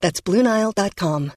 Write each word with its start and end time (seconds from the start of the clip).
That's 0.00 0.20
BlueNile.com. 0.20 1.32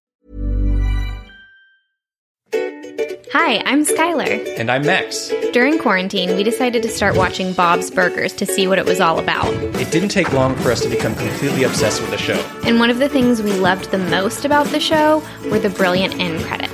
Hi, 3.34 3.58
I'm 3.66 3.84
Skylar. 3.84 4.60
And 4.60 4.70
I'm 4.70 4.86
Max. 4.86 5.34
During 5.54 5.80
quarantine, 5.80 6.36
we 6.38 6.44
decided 6.44 6.84
to 6.84 6.90
start 6.90 7.18
watching 7.18 7.52
Bob's 7.54 7.90
Burgers 7.90 8.32
to 8.34 8.46
see 8.46 8.68
what 8.68 8.78
it 8.78 8.86
was 8.86 9.02
all 9.02 9.18
about. 9.18 9.48
It 9.82 9.92
didn't 9.92 10.10
take 10.10 10.32
long 10.34 10.56
for 10.56 10.72
us 10.72 10.82
to 10.82 10.90
become 10.90 11.16
completely 11.16 11.64
obsessed 11.64 12.00
with 12.02 12.12
the 12.12 12.18
show, 12.18 12.40
And 12.64 12.80
one 12.80 12.92
of 12.92 13.00
the 13.00 13.10
things 13.10 13.42
we 13.42 13.52
loved 13.54 13.90
the 13.92 13.98
most 13.98 14.46
about 14.46 14.68
the 14.68 14.80
show 14.80 15.24
were 15.50 15.58
the 15.60 15.72
brilliant 15.72 16.20
end 16.20 16.44
credits. 16.46 16.72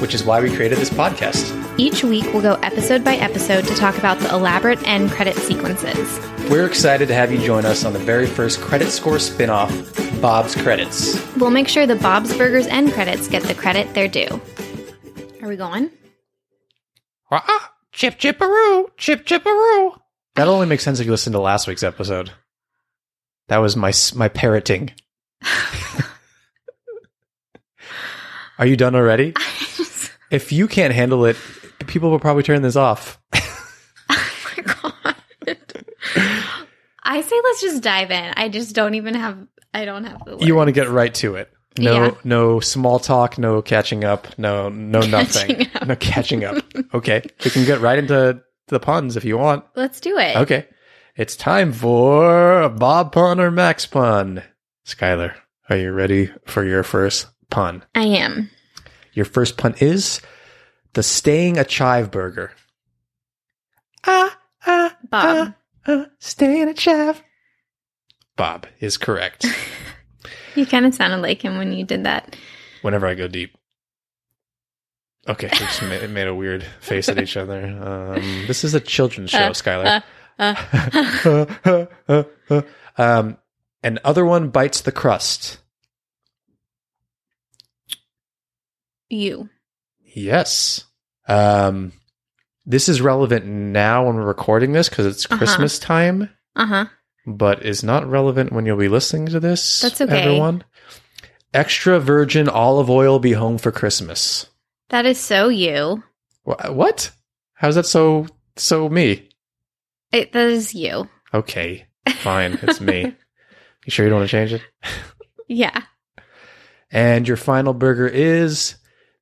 which 0.00 0.14
is 0.14 0.22
why 0.22 0.40
we 0.40 0.54
created 0.54 0.78
this 0.78 0.90
podcast. 0.90 1.52
Each 1.80 2.02
week, 2.02 2.24
we'll 2.32 2.42
go 2.42 2.54
episode 2.54 3.04
by 3.04 3.14
episode 3.14 3.64
to 3.66 3.74
talk 3.76 3.96
about 3.98 4.18
the 4.18 4.28
elaborate 4.34 4.82
end 4.82 5.12
credit 5.12 5.36
sequences. 5.36 6.18
We're 6.50 6.66
excited 6.66 7.06
to 7.06 7.14
have 7.14 7.30
you 7.30 7.38
join 7.38 7.64
us 7.64 7.84
on 7.84 7.92
the 7.92 8.00
very 8.00 8.26
first 8.26 8.60
credit 8.60 8.90
score 8.90 9.20
spin-off, 9.20 9.70
Bob's 10.20 10.56
Credits. 10.56 11.24
We'll 11.36 11.52
make 11.52 11.68
sure 11.68 11.86
the 11.86 11.94
Bob's 11.94 12.36
Burgers 12.36 12.66
end 12.66 12.92
credits 12.92 13.28
get 13.28 13.44
the 13.44 13.54
credit 13.54 13.94
they're 13.94 14.08
due. 14.08 14.40
Are 15.40 15.48
we 15.48 15.54
going? 15.54 15.92
Ah, 17.30 17.72
chip 17.92 18.18
chipperoo, 18.18 18.86
chip 18.96 19.24
chipperoo. 19.24 19.96
That 20.34 20.48
only 20.48 20.66
makes 20.66 20.82
sense 20.82 20.98
if 20.98 21.06
you 21.06 21.12
listen 21.12 21.32
to 21.34 21.38
last 21.38 21.68
week's 21.68 21.84
episode. 21.84 22.32
That 23.46 23.58
was 23.58 23.76
my 23.76 23.92
my 24.16 24.26
parroting. 24.26 24.90
Are 28.58 28.66
you 28.66 28.76
done 28.76 28.96
already? 28.96 29.34
If 30.30 30.52
you 30.52 30.68
can't 30.68 30.92
handle 30.92 31.24
it, 31.24 31.38
people 31.86 32.10
will 32.10 32.18
probably 32.18 32.42
turn 32.42 32.62
this 32.62 32.76
off. 32.76 33.18
Oh 34.10 34.34
my 34.56 34.62
god. 34.62 35.16
I 37.02 37.20
say 37.20 37.36
let's 37.44 37.60
just 37.60 37.82
dive 37.82 38.10
in. 38.10 38.32
I 38.36 38.48
just 38.48 38.74
don't 38.74 38.94
even 38.94 39.14
have. 39.14 39.38
I 39.74 39.84
don't 39.84 40.04
have 40.04 40.24
the. 40.24 40.38
You 40.38 40.54
want 40.54 40.68
to 40.68 40.72
get 40.72 40.88
right 40.88 41.12
to 41.16 41.36
it. 41.36 41.50
No, 41.78 42.04
Yeah. 42.04 42.10
no 42.24 42.60
small 42.60 42.98
talk, 42.98 43.38
no 43.38 43.62
catching 43.62 44.02
up, 44.04 44.26
no, 44.38 44.68
no 44.68 45.00
nothing, 45.00 45.66
up. 45.74 45.86
no 45.86 45.94
catching 45.96 46.42
up. 46.44 46.64
Okay, 46.92 47.22
we 47.44 47.50
can 47.50 47.64
get 47.64 47.80
right 47.80 47.98
into 47.98 48.42
the 48.68 48.80
puns 48.80 49.16
if 49.16 49.24
you 49.24 49.38
want. 49.38 49.64
Let's 49.76 50.00
do 50.00 50.18
it. 50.18 50.36
Okay, 50.38 50.66
it's 51.16 51.36
time 51.36 51.72
for 51.72 52.62
a 52.62 52.68
Bob 52.68 53.12
pun 53.12 53.38
or 53.40 53.50
Max 53.50 53.86
pun. 53.86 54.42
Skylar, 54.86 55.34
are 55.70 55.76
you 55.76 55.92
ready 55.92 56.30
for 56.46 56.64
your 56.64 56.82
first 56.82 57.28
pun? 57.50 57.84
I 57.94 58.04
am. 58.04 58.50
Your 59.12 59.26
first 59.26 59.56
pun 59.56 59.74
is 59.80 60.20
the 60.94 61.02
staying 61.02 61.58
a 61.58 61.64
chive 61.64 62.10
burger. 62.10 62.52
Ah, 64.06 64.38
ah, 64.66 64.96
Bob. 65.10 65.36
ah, 65.48 65.54
ah, 65.86 66.06
staying 66.18 66.68
a 66.68 66.74
chive. 66.74 67.22
Bob 68.36 68.66
is 68.80 68.96
correct. 68.96 69.44
You 70.54 70.66
kind 70.66 70.86
of 70.86 70.94
sounded 70.94 71.18
like 71.18 71.40
him 71.42 71.56
when 71.56 71.72
you 71.72 71.84
did 71.84 72.02
that. 72.04 72.34
whenever 72.82 73.06
I 73.06 73.14
go 73.14 73.28
deep. 73.28 73.56
Okay, 75.28 75.48
we 75.52 75.56
just 75.58 75.82
made, 75.82 76.10
made 76.10 76.26
a 76.26 76.34
weird 76.34 76.64
face 76.80 77.08
at 77.08 77.18
each 77.20 77.36
other. 77.36 77.64
Um, 77.64 78.44
this 78.48 78.64
is 78.64 78.74
a 78.74 78.80
children's 78.80 79.30
show, 79.30 79.38
Uh, 79.38 79.50
Skylar. 79.50 80.02
uh, 82.48 82.62
um, 82.98 83.36
and 83.84 83.98
other 84.02 84.24
one 84.24 84.48
bites 84.48 84.80
the 84.80 84.90
crust. 84.90 85.58
you. 89.08 89.48
Yes. 90.18 90.84
Um, 91.28 91.92
this 92.66 92.88
is 92.88 93.00
relevant 93.00 93.46
now 93.46 94.06
when 94.06 94.16
we're 94.16 94.24
recording 94.26 94.72
this 94.72 94.88
because 94.88 95.06
it's 95.06 95.26
Uh-huh. 95.26 95.38
Christmas 95.38 95.78
time, 95.78 96.28
Uh 96.56 96.66
huh. 96.66 96.84
but 97.26 97.64
is 97.64 97.82
not 97.82 98.08
relevant 98.08 98.52
when 98.52 98.66
you'll 98.66 98.76
be 98.76 98.88
listening 98.88 99.26
to 99.26 99.40
this. 99.40 99.80
That's 99.80 100.00
okay. 100.00 100.20
Everyone. 100.22 100.64
Extra 101.54 101.98
virgin 101.98 102.48
olive 102.48 102.90
oil 102.90 103.18
be 103.18 103.32
home 103.32 103.58
for 103.58 103.72
Christmas. 103.72 104.46
That 104.90 105.06
is 105.06 105.18
so 105.18 105.48
you. 105.48 106.02
Wha- 106.44 106.70
What? 106.72 107.10
How's 107.54 107.74
that 107.76 107.86
so 107.86 108.26
so 108.56 108.88
me? 108.88 109.28
It, 110.12 110.32
that 110.32 110.46
is 110.48 110.74
you. 110.74 111.08
Okay, 111.34 111.86
fine, 112.22 112.58
it's 112.62 112.80
me. 112.80 113.14
You 113.84 113.90
sure 113.90 114.04
you 114.04 114.10
don't 114.10 114.18
want 114.18 114.30
to 114.30 114.36
change 114.36 114.52
it? 114.52 114.62
Yeah. 115.46 115.82
And 116.90 117.26
your 117.26 117.38
final 117.38 117.72
burger 117.72 118.06
is 118.06 118.74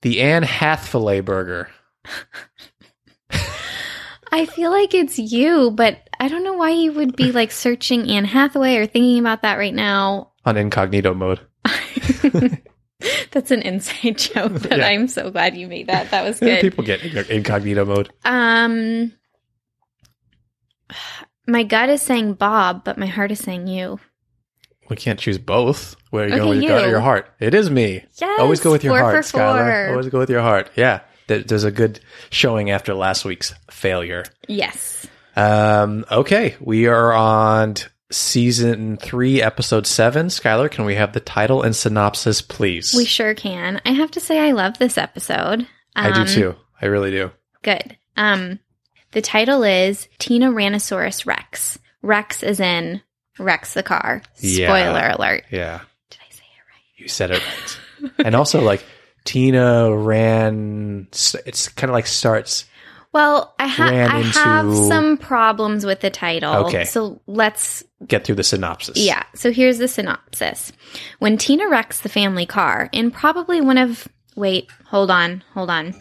the 0.03 0.21
Anne 0.21 0.43
Hathaway 0.43 1.21
burger. 1.21 1.69
I 4.33 4.47
feel 4.47 4.71
like 4.71 4.93
it's 4.95 5.19
you, 5.19 5.71
but 5.71 5.99
I 6.19 6.29
don't 6.29 6.45
know 6.45 6.55
why 6.55 6.71
you 6.71 6.93
would 6.93 7.17
be 7.17 7.33
like 7.33 7.51
searching 7.53 8.11
Anne 8.11 8.25
Hathaway 8.25 8.77
or 8.77 8.87
thinking 8.87 9.19
about 9.19 9.43
that 9.43 9.57
right 9.57 9.75
now. 9.75 10.33
on 10.45 10.57
incognito 10.57 11.15
mode. 11.15 11.41
That's 13.31 13.51
an 13.51 13.63
inside 13.63 14.19
joke, 14.19 14.63
but 14.63 14.79
Yeah. 14.79 14.87
I'm 14.87 15.09
so 15.09 15.31
glad 15.31 15.57
you 15.57 15.69
made 15.69 15.89
that. 15.89 16.11
That 16.11 16.25
was 16.25 16.41
good. 16.41 16.61
People 16.61 16.85
get 16.85 17.03
incognito 17.31 17.85
mode. 17.85 18.11
Um, 18.25 19.13
my 21.47 21.63
gut 21.63 21.89
is 21.91 22.03
saying 22.03 22.35
Bob, 22.35 22.85
but 22.85 22.99
my 22.99 23.07
heart 23.07 23.31
is 23.33 23.39
saying 23.41 23.67
you. 23.67 24.01
We 24.89 24.97
can't 24.97 25.19
choose 25.19 25.39
both. 25.39 25.97
Where 26.17 26.25
are 26.25 26.29
you 26.29 26.35
Okay, 26.35 26.43
going 26.43 26.57
with 26.59 26.63
your 26.65 26.73
gut 26.73 26.83
or 26.83 26.87
you. 26.87 26.91
your 26.93 27.01
heart? 27.01 27.29
It 27.41 27.55
is 27.55 27.71
me. 27.71 28.05
Yes, 28.21 28.41
Always 28.41 28.61
go 28.61 28.73
with 28.73 28.83
your 28.85 28.99
heart, 28.99 29.25
Skylar. 29.25 29.91
Always 29.91 30.09
go 30.09 30.19
with 30.19 30.31
your 30.31 30.43
heart. 30.43 30.71
Yeah. 30.75 31.01
There- 31.29 31.41
There's 31.43 31.65
a 31.65 31.71
good 31.71 32.01
showing 32.31 32.71
after 32.71 32.95
last 32.95 33.25
week's 33.25 33.53
failure. 33.71 34.25
Yes. 34.49 35.07
Um, 35.37 36.05
okay. 36.11 36.57
We 36.61 36.87
are 36.87 37.13
on 37.13 37.75
season 38.11 38.97
three, 38.97 39.43
episode 39.43 39.87
seven. 39.87 40.29
Skylar, 40.29 40.71
can 40.71 40.85
we 40.85 40.95
have 40.95 41.13
the 41.13 41.21
title 41.21 41.63
and 41.63 41.75
synopsis, 41.77 42.41
please? 42.41 42.95
We 42.97 43.05
sure 43.05 43.35
can. 43.35 43.81
I 43.85 43.91
have 43.91 44.11
to 44.13 44.21
say, 44.21 44.39
I 44.39 44.53
love 44.53 44.79
this 44.79 44.97
episode. 44.97 45.67
I 45.95 46.13
do 46.13 46.21
Um, 46.23 46.27
too. 46.27 46.55
I 46.81 46.87
really 46.87 47.11
do. 47.11 47.31
Good. 47.63 47.97
Um, 48.17 48.61
the 49.13 49.21
title 49.23 49.63
is 49.65 50.09
Tyrannosaurus 50.21 51.27
Rex. 51.27 51.79
Rex 52.03 52.43
is 52.43 52.61
in 52.61 53.03
Rex 53.39 53.75
the 53.75 53.83
car. 53.83 54.23
Yeah. 54.39 54.69
Spoiler 54.69 55.09
alert. 55.19 55.45
Yeah. 55.51 55.81
Did 56.11 56.21
I 56.21 56.33
say 56.33 56.45
it 56.45 56.63
right? 56.71 56.96
You 57.07 57.11
said 57.11 57.31
it 57.31 57.43
right. 58.03 58.13
and 58.27 58.35
also, 58.35 58.61
like, 58.61 58.85
Tina 59.25 59.97
ran, 59.97 61.07
it's 61.13 61.69
kind 61.69 61.89
of 61.89 61.95
like 61.95 62.09
starts. 62.09 62.65
Well, 63.13 63.55
I, 63.61 63.69
ha- 63.69 63.85
Ran 63.91 64.11
I 64.11 64.23
have 64.23 64.67
into- 64.67 64.89
some 64.89 65.19
problems 65.19 65.87
with 65.87 66.01
the 66.01 66.11
title. 66.11 66.67
Okay. 66.67 66.85
So 66.85 67.21
let's 67.29 67.85
Get 68.09 68.25
through 68.25 68.35
the 68.35 68.43
synopsis. 68.43 68.97
Yeah. 68.99 69.23
So 69.37 69.53
here's 69.53 69.79
the 69.79 69.87
synopsis. 69.87 70.73
When 71.21 71.39
Tina 71.39 71.69
wrecks 71.69 72.01
the 72.01 72.09
family 72.09 72.45
car 72.45 72.89
in 72.91 73.13
probably 73.13 73.61
one 73.61 73.79
of, 73.79 74.09
wait, 74.35 74.69
hold 74.85 75.13
on, 75.13 75.45
hold 75.55 75.71
on. 75.71 75.95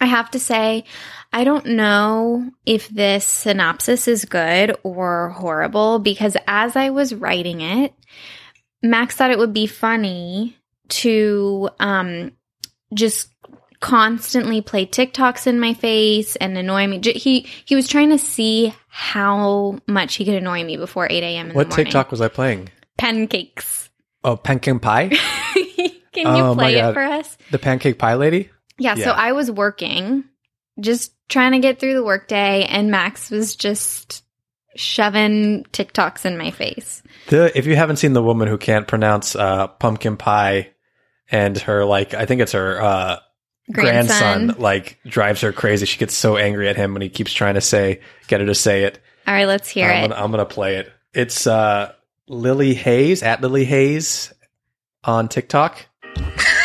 I 0.00 0.06
have 0.06 0.30
to 0.30 0.38
say, 0.38 0.84
I 1.32 1.42
don't 1.42 1.66
know 1.66 2.52
if 2.64 2.88
this 2.88 3.24
synopsis 3.24 4.06
is 4.06 4.24
good 4.26 4.76
or 4.84 5.30
horrible 5.30 5.98
because 5.98 6.36
as 6.46 6.76
I 6.76 6.90
was 6.90 7.12
writing 7.12 7.62
it, 7.62 7.92
Max 8.90 9.14
thought 9.16 9.30
it 9.30 9.38
would 9.38 9.52
be 9.52 9.66
funny 9.66 10.56
to 10.88 11.68
um, 11.80 12.32
just 12.94 13.28
constantly 13.80 14.60
play 14.62 14.86
TikToks 14.86 15.46
in 15.46 15.60
my 15.60 15.74
face 15.74 16.36
and 16.36 16.56
annoy 16.56 16.86
me. 16.86 17.00
He 17.02 17.40
he 17.64 17.76
was 17.76 17.88
trying 17.88 18.10
to 18.10 18.18
see 18.18 18.74
how 18.88 19.78
much 19.86 20.14
he 20.14 20.24
could 20.24 20.34
annoy 20.34 20.64
me 20.64 20.76
before 20.76 21.06
8 21.10 21.22
a.m. 21.22 21.50
in 21.50 21.54
What 21.54 21.64
the 21.64 21.68
morning. 21.70 21.84
TikTok 21.86 22.10
was 22.10 22.20
I 22.20 22.28
playing? 22.28 22.70
Pancakes. 22.96 23.90
Oh, 24.24 24.36
pancake 24.36 24.80
pie? 24.80 25.08
Can 26.12 26.34
you 26.36 26.42
Oh, 26.42 26.54
play 26.54 26.76
it 26.76 26.92
for 26.94 27.02
us? 27.02 27.36
The 27.50 27.58
pancake 27.58 27.98
pie 27.98 28.14
lady? 28.14 28.50
Yeah, 28.78 28.94
so 28.94 29.10
I 29.10 29.32
was 29.32 29.50
working, 29.50 30.24
just 30.80 31.12
trying 31.28 31.52
to 31.52 31.58
get 31.58 31.78
through 31.78 31.94
the 31.94 32.04
workday, 32.04 32.64
and 32.64 32.90
Max 32.90 33.30
was 33.30 33.54
just 33.56 34.22
shoving 34.76 35.64
TikToks 35.72 36.24
in 36.24 36.38
my 36.38 36.50
face. 36.50 37.02
The 37.28 37.56
if 37.56 37.66
you 37.66 37.76
haven't 37.76 37.96
seen 37.96 38.12
the 38.12 38.22
woman 38.22 38.48
who 38.48 38.58
can't 38.58 38.86
pronounce 38.86 39.34
uh, 39.34 39.66
pumpkin 39.68 40.16
pie 40.16 40.70
and 41.30 41.56
her 41.58 41.84
like 41.84 42.14
I 42.14 42.26
think 42.26 42.40
it's 42.40 42.52
her 42.52 42.80
uh, 42.80 43.18
grandson. 43.72 44.46
Grandson. 44.46 44.62
like 44.62 44.98
drives 45.06 45.40
her 45.40 45.52
crazy. 45.52 45.86
She 45.86 45.98
gets 45.98 46.14
so 46.14 46.36
angry 46.36 46.68
at 46.68 46.76
him 46.76 46.92
when 46.92 47.02
he 47.02 47.08
keeps 47.08 47.32
trying 47.32 47.54
to 47.54 47.60
say 47.60 48.00
get 48.28 48.40
her 48.40 48.46
to 48.46 48.54
say 48.54 48.84
it. 48.84 49.00
All 49.26 49.34
right, 49.34 49.46
let's 49.46 49.68
hear 49.68 49.90
I'm 49.90 50.04
it. 50.04 50.08
gonna, 50.08 50.22
I'm 50.22 50.30
gonna 50.30 50.46
play 50.46 50.76
it. 50.76 50.92
It's 51.12 51.46
uh, 51.46 51.92
Lily 52.28 52.74
Hayes 52.74 53.22
at 53.22 53.40
Lily 53.40 53.64
Hayes 53.64 54.32
on 55.02 55.28
TikTok. 55.28 55.86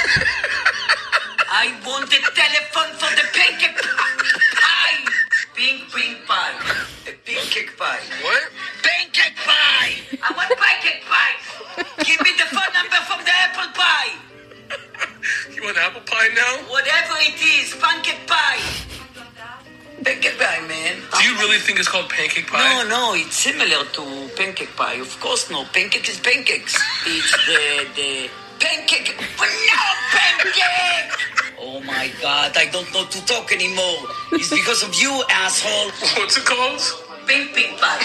think 21.62 21.80
it's 21.80 21.88
called 21.88 22.10
pancake 22.10 22.48
pie? 22.48 22.84
No, 22.84 22.90
no, 22.90 23.14
it's 23.16 23.38
similar 23.38 23.86
to 23.86 24.04
pancake 24.36 24.76
pie. 24.76 24.96
Of 24.96 25.20
course, 25.20 25.50
no. 25.50 25.64
Pancake 25.74 26.08
is 26.10 26.20
pancakes. 26.20 26.76
It's 27.06 27.32
the 27.48 27.88
the 27.96 28.30
pancake. 28.60 29.16
No 29.18 29.88
pancake. 30.12 31.12
Oh 31.60 31.80
my 31.82 32.12
God! 32.22 32.58
I 32.58 32.66
don't 32.72 32.92
know 32.94 33.06
to 33.06 33.26
talk 33.26 33.52
anymore. 33.54 34.10
It's 34.34 34.50
because 34.50 34.84
of 34.84 34.94
you, 34.96 35.12
asshole. 35.30 35.92
What's 36.18 36.38
it 36.38 36.46
called? 36.46 36.82
Pink 37.28 37.54
pink 37.54 37.80
pie. 37.80 38.02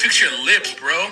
Fix 0.00 0.22
your 0.22 0.32
lips, 0.44 0.74
bro. 0.74 1.08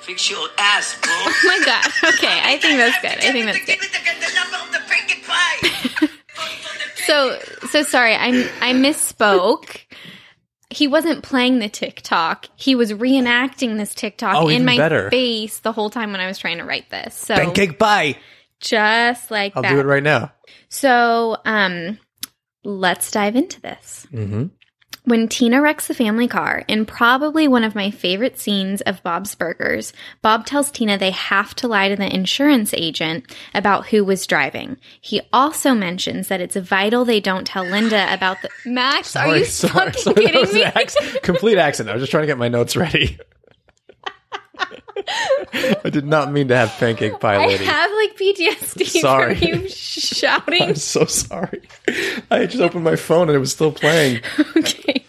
Fix 0.00 0.28
your 0.28 0.48
ass, 0.58 0.98
bro. 1.00 1.12
oh 1.14 1.32
my 1.46 1.62
god. 1.64 1.86
Okay, 2.14 2.40
I 2.42 2.58
think 2.58 2.76
that's 2.76 3.00
good. 3.00 3.18
I 3.24 3.30
think 3.30 3.46
that's 3.46 3.64
good. 3.64 3.78
Give 3.78 3.80
me 3.80 3.88
the, 3.88 4.26
the 4.26 4.34
number 4.34 4.58
of 4.58 4.72
the 4.74 4.82
pancake 4.90 5.24
pie. 5.24 6.08
So 7.06 7.38
so 7.70 7.82
sorry, 7.82 8.14
I 8.14 8.48
I 8.60 8.72
misspoke. 8.72 9.81
He 10.72 10.86
wasn't 10.88 11.22
playing 11.22 11.58
the 11.58 11.68
TikTok. 11.68 12.46
He 12.56 12.74
was 12.74 12.92
reenacting 12.92 13.76
this 13.78 13.94
TikTok 13.94 14.36
Oh, 14.36 14.48
in 14.48 14.64
my 14.64 14.76
better. 14.76 15.10
face 15.10 15.58
the 15.60 15.72
whole 15.72 15.90
time 15.90 16.12
when 16.12 16.20
I 16.20 16.26
was 16.26 16.38
trying 16.38 16.58
to 16.58 16.64
write 16.64 16.90
this. 16.90 17.14
So 17.14 17.34
Pancake 17.34 17.78
pie. 17.78 18.16
just 18.60 19.30
like 19.30 19.52
I'll 19.56 19.62
that. 19.62 19.70
do 19.70 19.80
it 19.80 19.86
right 19.86 20.02
now. 20.02 20.32
So, 20.68 21.36
um, 21.44 21.98
let's 22.64 23.10
dive 23.10 23.36
into 23.36 23.60
this. 23.60 24.06
Mm-hmm. 24.12 24.46
When 25.04 25.26
Tina 25.26 25.60
wrecks 25.60 25.88
the 25.88 25.94
family 25.94 26.28
car, 26.28 26.64
in 26.68 26.86
probably 26.86 27.48
one 27.48 27.64
of 27.64 27.74
my 27.74 27.90
favorite 27.90 28.38
scenes 28.38 28.80
of 28.82 29.02
Bob's 29.02 29.34
Burgers, 29.34 29.92
Bob 30.22 30.46
tells 30.46 30.70
Tina 30.70 30.96
they 30.96 31.10
have 31.10 31.56
to 31.56 31.66
lie 31.66 31.88
to 31.88 31.96
the 31.96 32.14
insurance 32.14 32.72
agent 32.72 33.24
about 33.52 33.88
who 33.88 34.04
was 34.04 34.28
driving. 34.28 34.76
He 35.00 35.20
also 35.32 35.74
mentions 35.74 36.28
that 36.28 36.40
it's 36.40 36.54
vital 36.54 37.04
they 37.04 37.18
don't 37.18 37.44
tell 37.44 37.64
Linda 37.64 38.14
about 38.14 38.42
the. 38.42 38.50
Max, 38.64 39.16
are 39.16 39.36
you 39.38 39.44
fucking 39.44 40.14
that 40.14 40.16
kidding 40.16 40.54
me? 40.54 40.64
ac- 40.76 41.18
complete 41.18 41.58
accident. 41.58 41.90
I 41.90 41.94
was 41.94 42.02
just 42.02 42.12
trying 42.12 42.22
to 42.22 42.28
get 42.28 42.38
my 42.38 42.48
notes 42.48 42.76
ready. 42.76 43.18
I 45.84 45.90
did 45.90 46.06
not 46.06 46.32
mean 46.32 46.48
to 46.48 46.56
have 46.56 46.70
pancake 46.78 47.20
pie 47.20 47.36
I 47.36 47.50
have 47.52 47.90
like 47.90 48.16
PTSD 48.16 49.00
Sorry. 49.00 49.34
from 49.34 49.48
you 49.48 49.68
shouting. 49.68 50.62
I'm 50.62 50.74
so 50.74 51.04
sorry. 51.04 51.62
I 52.30 52.46
just 52.46 52.60
opened 52.60 52.84
my 52.84 52.96
phone 52.96 53.28
and 53.28 53.36
it 53.36 53.40
was 53.40 53.52
still 53.52 53.72
playing. 53.72 54.20
okay. 54.56 55.04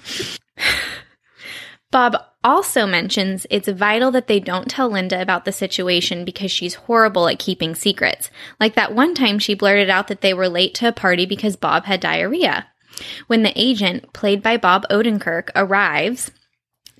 Bob 1.91 2.17
also 2.43 2.87
mentions 2.87 3.45
it's 3.49 3.67
vital 3.67 4.09
that 4.11 4.27
they 4.27 4.39
don't 4.39 4.69
tell 4.69 4.89
Linda 4.89 5.21
about 5.21 5.45
the 5.45 5.51
situation 5.51 6.25
because 6.25 6.51
she's 6.51 6.73
horrible 6.73 7.27
at 7.27 7.39
keeping 7.39 7.75
secrets. 7.75 8.31
Like 8.59 8.73
that 8.75 8.95
one 8.95 9.13
time 9.13 9.37
she 9.37 9.53
blurted 9.53 9.89
out 9.89 10.07
that 10.07 10.21
they 10.21 10.33
were 10.33 10.49
late 10.49 10.73
to 10.75 10.87
a 10.87 10.91
party 10.91 11.25
because 11.25 11.55
Bob 11.55 11.85
had 11.85 11.99
diarrhea. 11.99 12.67
When 13.27 13.43
the 13.43 13.53
agent, 13.55 14.11
played 14.13 14.43
by 14.43 14.57
Bob 14.57 14.85
Odenkirk, 14.89 15.49
arrives, 15.55 16.31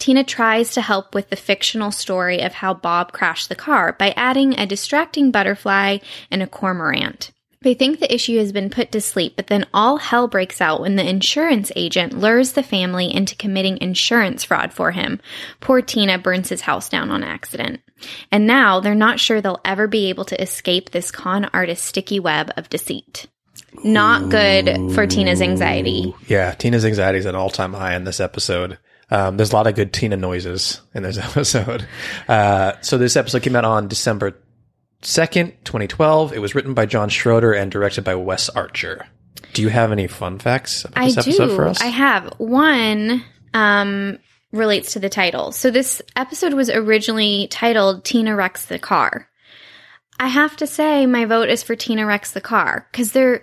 Tina 0.04 0.26
tries 0.26 0.74
to 0.74 0.82
help 0.82 1.16
with 1.16 1.30
the 1.30 1.38
fictional 1.38 1.90
story 1.90 2.42
of 2.42 2.52
how 2.52 2.74
Bob 2.74 3.14
crashed 3.14 3.48
the 3.48 3.56
car 3.56 3.94
by 3.94 4.14
adding 4.18 4.60
a 4.60 4.66
distracting 4.66 5.32
butterfly 5.32 6.00
and 6.30 6.44
a 6.44 6.48
cormorant. 6.48 7.32
They 7.62 7.74
think 7.74 8.02
the 8.02 8.14
issue 8.14 8.38
has 8.38 8.52
been 8.52 8.70
put 8.70 8.92
to 8.92 9.00
sleep, 9.00 9.38
but 9.38 9.48
then 9.48 9.66
all 9.74 9.96
hell 9.96 10.28
breaks 10.28 10.60
out 10.60 10.82
when 10.82 10.98
the 10.98 11.10
insurance 11.10 11.72
agent 11.78 12.20
lures 12.20 12.52
the 12.52 12.64
family 12.64 13.16
into 13.16 13.38
committing 13.38 13.78
insurance 13.78 14.44
fraud 14.44 14.74
for 14.74 14.92
him. 14.92 15.22
Poor 15.62 15.82
Tina 15.82 16.18
burns 16.18 16.50
his 16.50 16.60
house 16.60 16.90
down 16.90 17.10
on 17.10 17.24
accident. 17.24 17.80
And 18.30 18.46
now 18.46 18.82
they're 18.82 18.96
not 18.96 19.22
sure 19.22 19.40
they'll 19.40 19.62
ever 19.64 19.88
be 19.88 20.10
able 20.10 20.26
to 20.26 20.42
escape 20.42 20.90
this 20.90 21.12
con 21.12 21.46
artist's 21.54 21.88
sticky 21.88 22.20
web 22.20 22.52
of 22.58 22.68
deceit. 22.68 23.28
Not 23.86 24.30
good 24.30 24.94
for 24.94 25.08
Tina's 25.08 25.42
anxiety. 25.42 26.14
Yeah, 26.28 26.52
Tina's 26.56 26.84
anxiety 26.84 27.20
is 27.20 27.26
at 27.26 27.36
an 27.36 27.40
all 27.40 27.50
time 27.50 27.72
high 27.72 27.96
in 27.96 28.04
this 28.04 28.20
episode. 28.20 28.80
Um, 29.12 29.38
there's 29.38 29.52
a 29.52 29.56
lot 29.56 29.68
of 29.68 29.76
good 29.76 29.94
Tina 29.94 30.18
noises 30.18 30.82
in 30.94 31.04
this 31.04 31.18
episode. 31.20 31.88
Uh, 32.28 32.74
so 32.82 32.98
this 32.98 33.16
episode 33.16 33.44
came 33.44 33.56
out 33.56 33.66
on 33.66 33.88
December 33.88 34.38
2nd, 35.02 35.54
2012. 35.64 36.34
It 36.34 36.40
was 36.40 36.56
written 36.56 36.74
by 36.74 36.86
Jon 36.86 37.10
Schroeder 37.10 37.54
and 37.54 37.72
directed 37.72 38.04
by 38.04 38.16
Wes 38.16 38.50
Archer. 38.50 39.06
Do 39.54 39.62
you 39.62 39.70
have 39.70 39.92
any 39.92 40.08
fun 40.08 40.40
facts 40.40 40.86
about 40.86 41.04
I 41.04 41.08
episode 41.10 41.48
do. 41.48 41.56
for 41.56 41.68
us? 41.68 41.82
I 41.82 41.88
have 41.88 42.34
one. 42.38 43.24
Um, 43.54 44.18
relates 44.54 44.94
to 44.94 45.00
the 45.00 45.10
title. 45.10 45.52
So 45.52 45.72
this 45.72 46.02
episode 46.16 46.54
was 46.54 46.70
originally 46.70 47.48
titled 47.50 48.06
"Tina 48.06 48.36
wrecks 48.36 48.66
the 48.66 48.80
car." 48.80 49.28
I 50.20 50.28
have 50.28 50.56
to 50.58 50.68
say, 50.68 51.06
my 51.06 51.26
vote 51.26 51.50
is 51.50 51.64
for 51.64 51.76
Tina 51.76 52.06
wrecks 52.06 52.32
the 52.32 52.42
car 52.42 52.88
because 52.92 53.12
their 53.12 53.42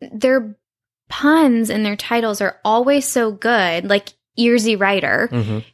their 0.00 0.56
puns 1.08 1.68
and 1.68 1.84
their 1.84 1.96
titles 1.96 2.40
are 2.40 2.58
always 2.64 3.06
so 3.06 3.32
good. 3.32 3.84
Like 3.84 4.10
Easy 4.36 4.76
Rider, 4.76 5.28
Mhm. 5.32 5.64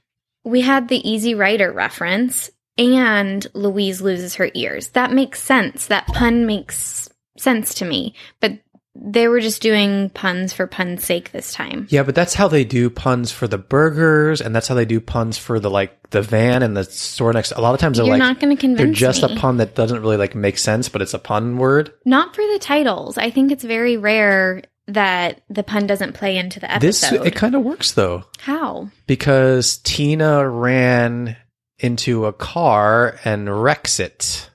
we 0.45 0.61
had 0.61 0.89
the 0.89 1.09
Easy 1.09 1.35
Rider 1.35 1.73
reference, 1.73 2.51
and 2.79 3.47
Louise 3.55 4.01
loses 4.01 4.37
her 4.37 4.51
ears. 4.55 4.89
That 4.91 5.13
makes 5.13 5.41
sense. 5.43 5.87
That 5.87 6.07
pun 6.07 6.47
makes 6.47 7.09
sense 7.39 7.75
to 7.75 7.85
me. 7.85 8.15
But 8.41 8.59
they 9.03 9.29
were 9.29 9.41
just 9.41 9.63
doing 9.63 10.11
puns 10.11 10.53
for 10.53 10.67
pun's 10.67 11.05
sake 11.05 11.31
this 11.33 11.53
time. 11.53 11.87
Yeah, 11.91 12.03
but 12.03 12.15
that's 12.15 12.35
how 12.35 12.49
they 12.49 12.65
do 12.65 12.91
puns 12.91 13.31
for 13.33 13.47
the 13.47 13.57
burgers, 13.57 14.41
and 14.41 14.55
that's 14.55 14.67
how 14.69 14.75
they 14.75 14.85
do 14.85 15.01
puns 15.01 15.39
for 15.39 15.61
the 15.61 15.71
like 15.71 16.11
the 16.11 16.23
van 16.23 16.63
and 16.63 16.77
the 16.77 16.85
store 16.85 17.33
next. 17.33 17.53
A 17.53 17.61
lot 17.61 17.73
of 17.73 17.81
times 17.81 17.97
they're 17.99 18.07
You're 18.07 18.17
like 18.19 18.19
not 18.19 18.41
going 18.41 18.55
to 18.55 18.61
convince 18.61 18.79
they're 18.85 18.93
just 18.93 19.23
me. 19.23 19.33
a 19.35 19.37
pun 19.39 19.59
that 19.59 19.75
doesn't 19.77 20.01
really 20.03 20.17
like 20.17 20.35
make 20.35 20.59
sense, 20.59 20.89
but 20.89 21.01
it's 21.03 21.15
a 21.15 21.19
pun 21.21 21.57
word. 21.57 21.93
Not 22.05 22.35
for 22.35 22.43
the 22.53 22.59
titles. 22.61 23.17
I 23.17 23.31
think 23.31 23.53
it's 23.53 23.65
very 23.65 23.97
rare 23.97 24.63
that 24.95 25.43
the 25.49 25.63
pun 25.63 25.87
doesn't 25.87 26.15
play 26.15 26.37
into 26.37 26.61
the 26.61 26.71
episode. 26.71 27.19
This 27.19 27.27
it 27.27 27.35
kind 27.35 27.55
of 27.55 27.63
works 27.63 27.93
though 27.93 28.25
How? 28.39 28.91
because 29.07 29.79
Tina 29.79 30.49
ran 30.49 31.37
into 31.79 32.27
a 32.27 32.33
car 32.33 33.19
and 33.25 33.63
wrecks 33.63 34.01
it. 34.01 34.51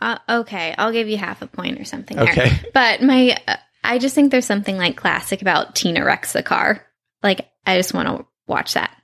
Uh, 0.00 0.18
okay, 0.28 0.74
I'll 0.76 0.92
give 0.92 1.08
you 1.08 1.16
half 1.16 1.42
a 1.42 1.46
point 1.46 1.80
or 1.80 1.84
something. 1.84 2.18
Okay. 2.18 2.48
There. 2.48 2.60
But 2.74 3.02
my, 3.02 3.36
uh, 3.46 3.56
I 3.82 3.98
just 3.98 4.14
think 4.14 4.30
there's 4.30 4.46
something 4.46 4.76
like 4.76 4.96
classic 4.96 5.42
about 5.42 5.74
Tina 5.74 6.04
wrecks 6.04 6.32
the 6.32 6.42
car. 6.42 6.84
Like 7.22 7.48
I 7.66 7.76
just 7.76 7.94
want 7.94 8.08
to 8.08 8.26
watch 8.46 8.74
that. 8.74 8.96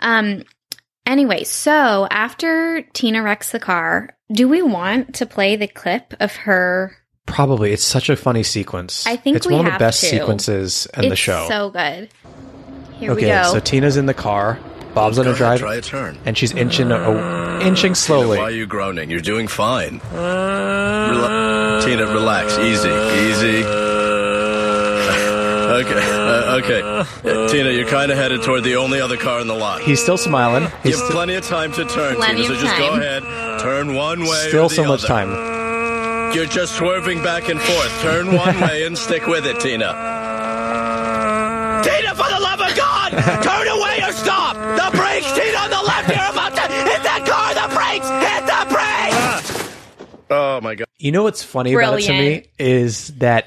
Um. 0.00 0.44
Anyway, 1.06 1.44
so 1.44 2.08
after 2.10 2.80
Tina 2.94 3.22
wrecks 3.22 3.52
the 3.52 3.60
car, 3.60 4.16
do 4.32 4.48
we 4.48 4.62
want 4.62 5.16
to 5.16 5.26
play 5.26 5.56
the 5.56 5.68
clip 5.68 6.14
of 6.18 6.34
her? 6.36 6.96
Probably 7.34 7.72
it's 7.72 7.82
such 7.84 8.08
a 8.08 8.16
funny 8.16 8.44
sequence. 8.44 9.06
I 9.06 9.16
think 9.16 9.36
it's 9.36 9.46
we 9.46 9.54
one 9.54 9.66
of 9.66 9.72
the 9.72 9.78
best 9.78 10.00
to. 10.02 10.06
sequences 10.06 10.86
in 10.94 11.04
it's 11.04 11.10
the 11.10 11.16
show. 11.16 11.46
so 11.48 11.68
good. 11.70 12.08
Here 12.92 13.10
we 13.12 13.16
okay, 13.24 13.28
go. 13.42 13.52
so 13.54 13.58
Tina's 13.60 13.96
in 13.96 14.06
the 14.06 14.14
car. 14.14 14.58
Bob's 14.94 15.18
on 15.18 15.24
Go 15.24 15.30
a 15.30 15.34
ahead, 15.34 15.58
drive, 15.58 15.60
Try 15.60 15.74
a 15.74 15.80
turn. 15.82 16.16
and 16.24 16.38
she's 16.38 16.52
inching, 16.52 16.92
a, 16.92 17.58
inching 17.60 17.96
slowly. 17.96 18.38
Why 18.38 18.44
are 18.44 18.50
you 18.52 18.66
groaning? 18.66 19.10
You're 19.10 19.18
doing 19.20 19.48
fine. 19.48 19.98
Rela- 20.12 21.84
Tina, 21.84 22.06
relax. 22.06 22.56
Easy. 22.58 22.88
Easy. 22.88 23.64
okay. 25.74 26.00
Uh, 26.00 26.58
okay. 26.62 26.80
Uh, 26.82 27.48
Tina, 27.48 27.70
you're 27.70 27.88
kind 27.88 28.12
of 28.12 28.18
headed 28.18 28.42
toward 28.44 28.62
the 28.62 28.76
only 28.76 29.00
other 29.00 29.16
car 29.16 29.40
in 29.40 29.48
the 29.48 29.54
lot. 29.54 29.80
He's 29.82 30.00
still 30.00 30.16
smiling. 30.18 30.62
You 30.62 30.68
He's 30.84 30.94
have 30.94 31.00
st- 31.00 31.10
plenty 31.10 31.34
of 31.34 31.44
time 31.44 31.72
to 31.72 31.84
turn, 31.86 32.14
Plenty 32.14 32.42
Tina, 32.42 32.46
so 32.46 32.54
of 32.54 32.60
just 32.60 32.76
go 32.78 32.94
ahead. 32.94 33.24
Turn 33.60 33.94
one 33.96 34.20
way 34.20 34.46
still 34.48 34.66
or 34.66 34.68
the 34.68 34.74
so 34.76 34.84
much 34.84 35.00
other. 35.04 35.08
time. 35.08 35.53
You're 36.34 36.46
just 36.46 36.74
swerving 36.74 37.22
back 37.22 37.48
and 37.48 37.60
forth. 37.60 38.02
Turn 38.02 38.34
one 38.34 38.60
way 38.60 38.84
and 38.84 38.98
stick 38.98 39.26
with 39.28 39.46
it, 39.46 39.60
Tina. 39.60 39.86
Tina, 41.84 42.14
for 42.14 42.28
the 42.28 42.40
love 42.40 42.60
of 42.60 42.76
God! 42.76 43.10
Turn 43.42 43.68
away 43.68 44.00
or 44.02 44.12
stop! 44.12 44.56
The 44.56 44.96
brakes, 44.96 45.32
Tina, 45.32 45.58
on 45.58 45.70
the 45.70 45.82
left! 45.86 46.08
You're 46.08 46.30
about 46.32 46.54
to 46.56 46.62
hit 46.62 47.02
that 47.04 47.24
car! 47.24 47.54
The 47.54 47.68
brakes! 47.74 48.08
Hit 48.26 48.46
the 48.50 48.64
brakes! 48.74 50.26
Oh 50.30 50.60
my 50.60 50.74
God. 50.74 50.86
You 50.98 51.12
know 51.12 51.22
what's 51.22 51.44
funny 51.44 51.72
about 51.72 52.00
it 52.00 52.06
to 52.06 52.12
me 52.12 52.46
is 52.58 53.08
that 53.18 53.46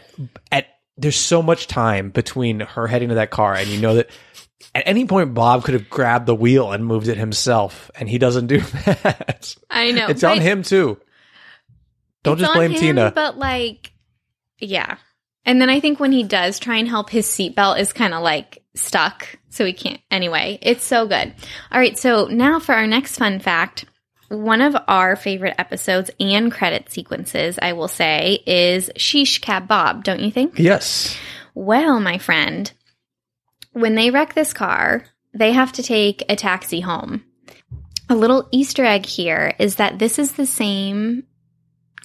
at 0.51 0.67
there's 0.95 1.17
so 1.17 1.41
much 1.41 1.67
time 1.67 2.09
between 2.11 2.61
her 2.61 2.87
heading 2.87 3.09
to 3.09 3.15
that 3.15 3.31
car 3.31 3.53
and 3.53 3.67
you 3.67 3.81
know 3.81 3.95
that 3.95 4.09
at 4.73 4.83
any 4.87 5.05
point 5.05 5.33
Bob 5.33 5.63
could 5.63 5.73
have 5.73 5.89
grabbed 5.89 6.25
the 6.25 6.35
wheel 6.35 6.71
and 6.71 6.85
moved 6.85 7.07
it 7.09 7.17
himself 7.17 7.91
and 7.95 8.07
he 8.07 8.17
doesn't 8.17 8.47
do 8.47 8.59
that. 8.85 9.55
I 9.69 9.91
know. 9.91 10.07
it's 10.07 10.23
on 10.23 10.37
but 10.37 10.43
him 10.43 10.63
too. 10.63 10.97
Don't 12.27 12.39
it's 12.39 12.43
just 12.43 12.53
blame 12.53 12.71
him, 12.71 12.79
Tina. 12.79 13.11
But 13.13 13.37
like, 13.37 13.91
yeah. 14.59 14.97
And 15.45 15.61
then 15.61 15.69
I 15.69 15.79
think 15.79 15.99
when 15.99 16.11
he 16.11 16.23
does 16.23 16.59
try 16.59 16.75
and 16.77 16.87
help, 16.87 17.09
his 17.09 17.25
seatbelt 17.25 17.79
is 17.79 17.93
kind 17.93 18.13
of 18.13 18.21
like 18.21 18.63
stuck, 18.75 19.37
so 19.49 19.65
he 19.65 19.73
can't. 19.73 20.01
Anyway, 20.11 20.59
it's 20.61 20.83
so 20.83 21.07
good. 21.07 21.33
All 21.71 21.79
right, 21.79 21.97
so 21.97 22.25
now 22.25 22.59
for 22.59 22.75
our 22.75 22.87
next 22.87 23.17
fun 23.17 23.39
fact. 23.39 23.85
One 24.29 24.59
of 24.59 24.75
our 24.89 25.15
favorite 25.15 25.55
episodes 25.57 26.11
and 26.19 26.51
credit 26.51 26.91
sequences, 26.91 27.57
I 27.61 27.71
will 27.71 27.87
say, 27.87 28.43
is 28.45 28.91
Sheesh 28.97 29.39
Cab 29.39 29.69
Bob, 29.69 30.03
don't 30.03 30.19
you 30.19 30.31
think? 30.31 30.59
yes. 30.59 31.15
Well, 31.55 32.01
my 32.01 32.17
friend, 32.17 32.69
when 33.71 33.95
they 33.95 34.11
wreck 34.11 34.33
this 34.33 34.53
car, 34.53 35.05
they 35.33 35.53
have 35.53 35.71
to 35.73 35.83
take 35.83 36.23
a 36.29 36.35
taxi 36.35 36.81
home. 36.81 37.23
A 38.09 38.15
little 38.15 38.47
Easter 38.51 38.85
egg 38.85 39.05
here 39.05 39.53
is 39.59 39.75
that 39.75 39.97
this 39.97 40.19
is 40.19 40.33
the 40.33 40.45
same 40.45 41.23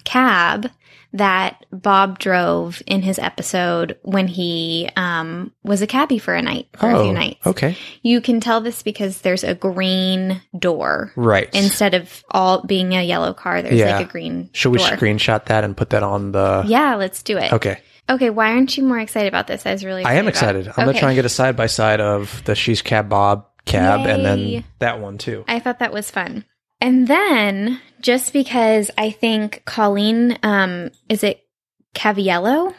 cab 0.03 0.69
that 1.15 1.63
Bob 1.71 2.17
drove 2.17 2.81
in 2.87 3.03
his 3.03 3.19
episode 3.19 3.97
when 4.01 4.27
he 4.27 4.89
um, 4.95 5.51
was 5.63 5.83
a 5.83 5.87
cabbie 5.87 6.17
for 6.17 6.33
a 6.33 6.41
night, 6.41 6.67
for 6.75 6.89
a 6.89 7.03
few 7.03 7.13
nights. 7.13 7.39
Oh, 7.45 7.51
okay. 7.51 7.77
You 8.01 8.19
can 8.19 8.39
tell 8.39 8.61
this 8.61 8.81
because 8.81 9.21
there's 9.21 9.43
a 9.43 9.53
green 9.53 10.41
door. 10.57 11.11
Right. 11.15 11.53
Instead 11.53 11.93
of 11.93 12.23
all 12.31 12.63
being 12.63 12.93
a 12.95 13.03
yellow 13.03 13.31
car, 13.33 13.61
there's 13.61 13.75
Yeah. 13.75 13.97
like 13.97 14.07
a 14.07 14.11
green 14.11 14.49
Should 14.53 14.71
we 14.71 14.79
door. 14.79 14.87
screenshot 14.87 15.45
that 15.45 15.63
and 15.63 15.77
put 15.77 15.91
that 15.91 16.01
on 16.01 16.31
the 16.31 16.63
Yeah, 16.65 16.95
let's 16.95 17.21
do 17.21 17.37
it. 17.37 17.53
Okay. 17.53 17.79
Okay, 18.09 18.31
why 18.31 18.49
aren't 18.51 18.75
you 18.75 18.83
more 18.83 18.99
excited 18.99 19.27
about 19.27 19.45
this? 19.45 19.65
I 19.67 19.71
was 19.71 19.85
really 19.85 20.03
I 20.03 20.15
am 20.15 20.27
excited. 20.27 20.67
I'm 20.67 20.71
it. 20.83 20.93
gonna 20.93 20.99
try 20.99 21.09
and 21.11 21.15
get 21.15 21.25
a 21.25 21.29
side 21.29 21.55
by 21.55 21.67
side 21.67 22.01
of 22.01 22.43
the 22.45 22.53
Sheesh 22.53 22.83
Cab 22.83 23.07
Bob 23.07 23.45
cab 23.65 24.01
and 24.07 24.25
then 24.25 24.63
that 24.79 24.99
one 24.99 25.19
too. 25.19 25.45
I 25.47 25.59
thought 25.59 25.79
that 25.79 25.93
was 25.93 26.09
fun. 26.11 26.43
And 26.81 27.07
then, 27.07 27.79
just 28.03 28.33
because 28.33 28.91
I 28.97 29.09
think 29.09 29.63
Colleen, 29.65 30.37
um, 30.43 30.91
is 31.09 31.23
it 31.23 31.43
Caviello? 31.95 32.75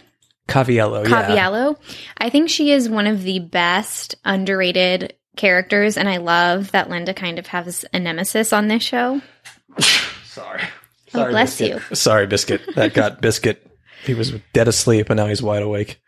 Caviello, 0.46 1.08
yeah. 1.08 1.28
Caviello. 1.28 1.76
I 2.18 2.30
think 2.30 2.50
she 2.50 2.70
is 2.70 2.88
one 2.88 3.06
of 3.06 3.22
the 3.22 3.40
best 3.40 4.14
underrated 4.24 5.14
characters, 5.36 5.96
and 5.96 6.08
I 6.08 6.18
love 6.18 6.70
that 6.72 6.90
Linda 6.90 7.14
kind 7.14 7.38
of 7.38 7.46
has 7.48 7.84
a 7.92 7.98
nemesis 7.98 8.52
on 8.52 8.68
this 8.68 8.82
show. 8.82 9.20
Sorry. 10.24 10.62
Oh, 11.14 11.28
bless 11.28 11.58
Biscuit. 11.58 11.96
Sorry, 11.96 12.26
Biscuit. 12.26 12.60
That 12.74 12.92
got 12.92 13.20
Biscuit. 13.22 13.66
He 14.04 14.14
was 14.14 14.32
dead 14.52 14.68
asleep 14.68 15.08
and 15.08 15.16
now 15.16 15.26
he's 15.26 15.42
wide 15.42 15.62
awake. 15.62 16.00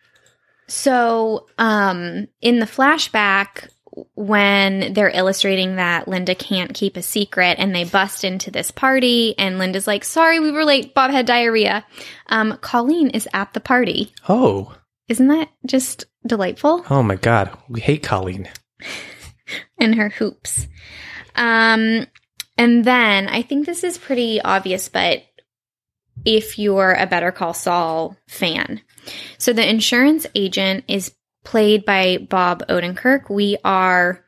So, 0.68 1.46
um, 1.58 2.26
in 2.42 2.58
the 2.58 2.66
flashback, 2.66 3.68
when 4.14 4.92
they're 4.92 5.10
illustrating 5.10 5.76
that 5.76 6.08
Linda 6.08 6.34
can't 6.34 6.74
keep 6.74 6.96
a 6.96 7.02
secret 7.02 7.56
and 7.58 7.74
they 7.74 7.84
bust 7.84 8.24
into 8.24 8.50
this 8.50 8.70
party, 8.70 9.34
and 9.38 9.58
Linda's 9.58 9.86
like, 9.86 10.04
Sorry, 10.04 10.40
we 10.40 10.50
were 10.50 10.64
late. 10.64 10.94
Bob 10.94 11.10
had 11.10 11.26
diarrhea. 11.26 11.84
Um, 12.28 12.58
Colleen 12.60 13.10
is 13.10 13.28
at 13.32 13.52
the 13.54 13.60
party. 13.60 14.12
Oh. 14.28 14.74
Isn't 15.08 15.28
that 15.28 15.48
just 15.64 16.04
delightful? 16.26 16.84
Oh 16.90 17.02
my 17.02 17.16
god. 17.16 17.56
We 17.68 17.80
hate 17.80 18.02
Colleen. 18.02 18.48
And 19.78 19.94
her 19.94 20.08
hoops. 20.08 20.66
Um, 21.36 22.06
and 22.58 22.84
then 22.84 23.28
I 23.28 23.42
think 23.42 23.66
this 23.66 23.84
is 23.84 23.98
pretty 23.98 24.40
obvious, 24.40 24.88
but 24.88 25.22
if 26.24 26.58
you're 26.58 26.94
a 26.94 27.06
Better 27.06 27.30
Call 27.30 27.54
Saul 27.54 28.16
fan, 28.26 28.80
so 29.38 29.52
the 29.52 29.68
insurance 29.68 30.26
agent 30.34 30.84
is 30.88 31.12
played 31.46 31.84
by 31.86 32.18
Bob 32.28 32.66
Odenkirk. 32.68 33.30
We 33.30 33.56
are 33.64 34.22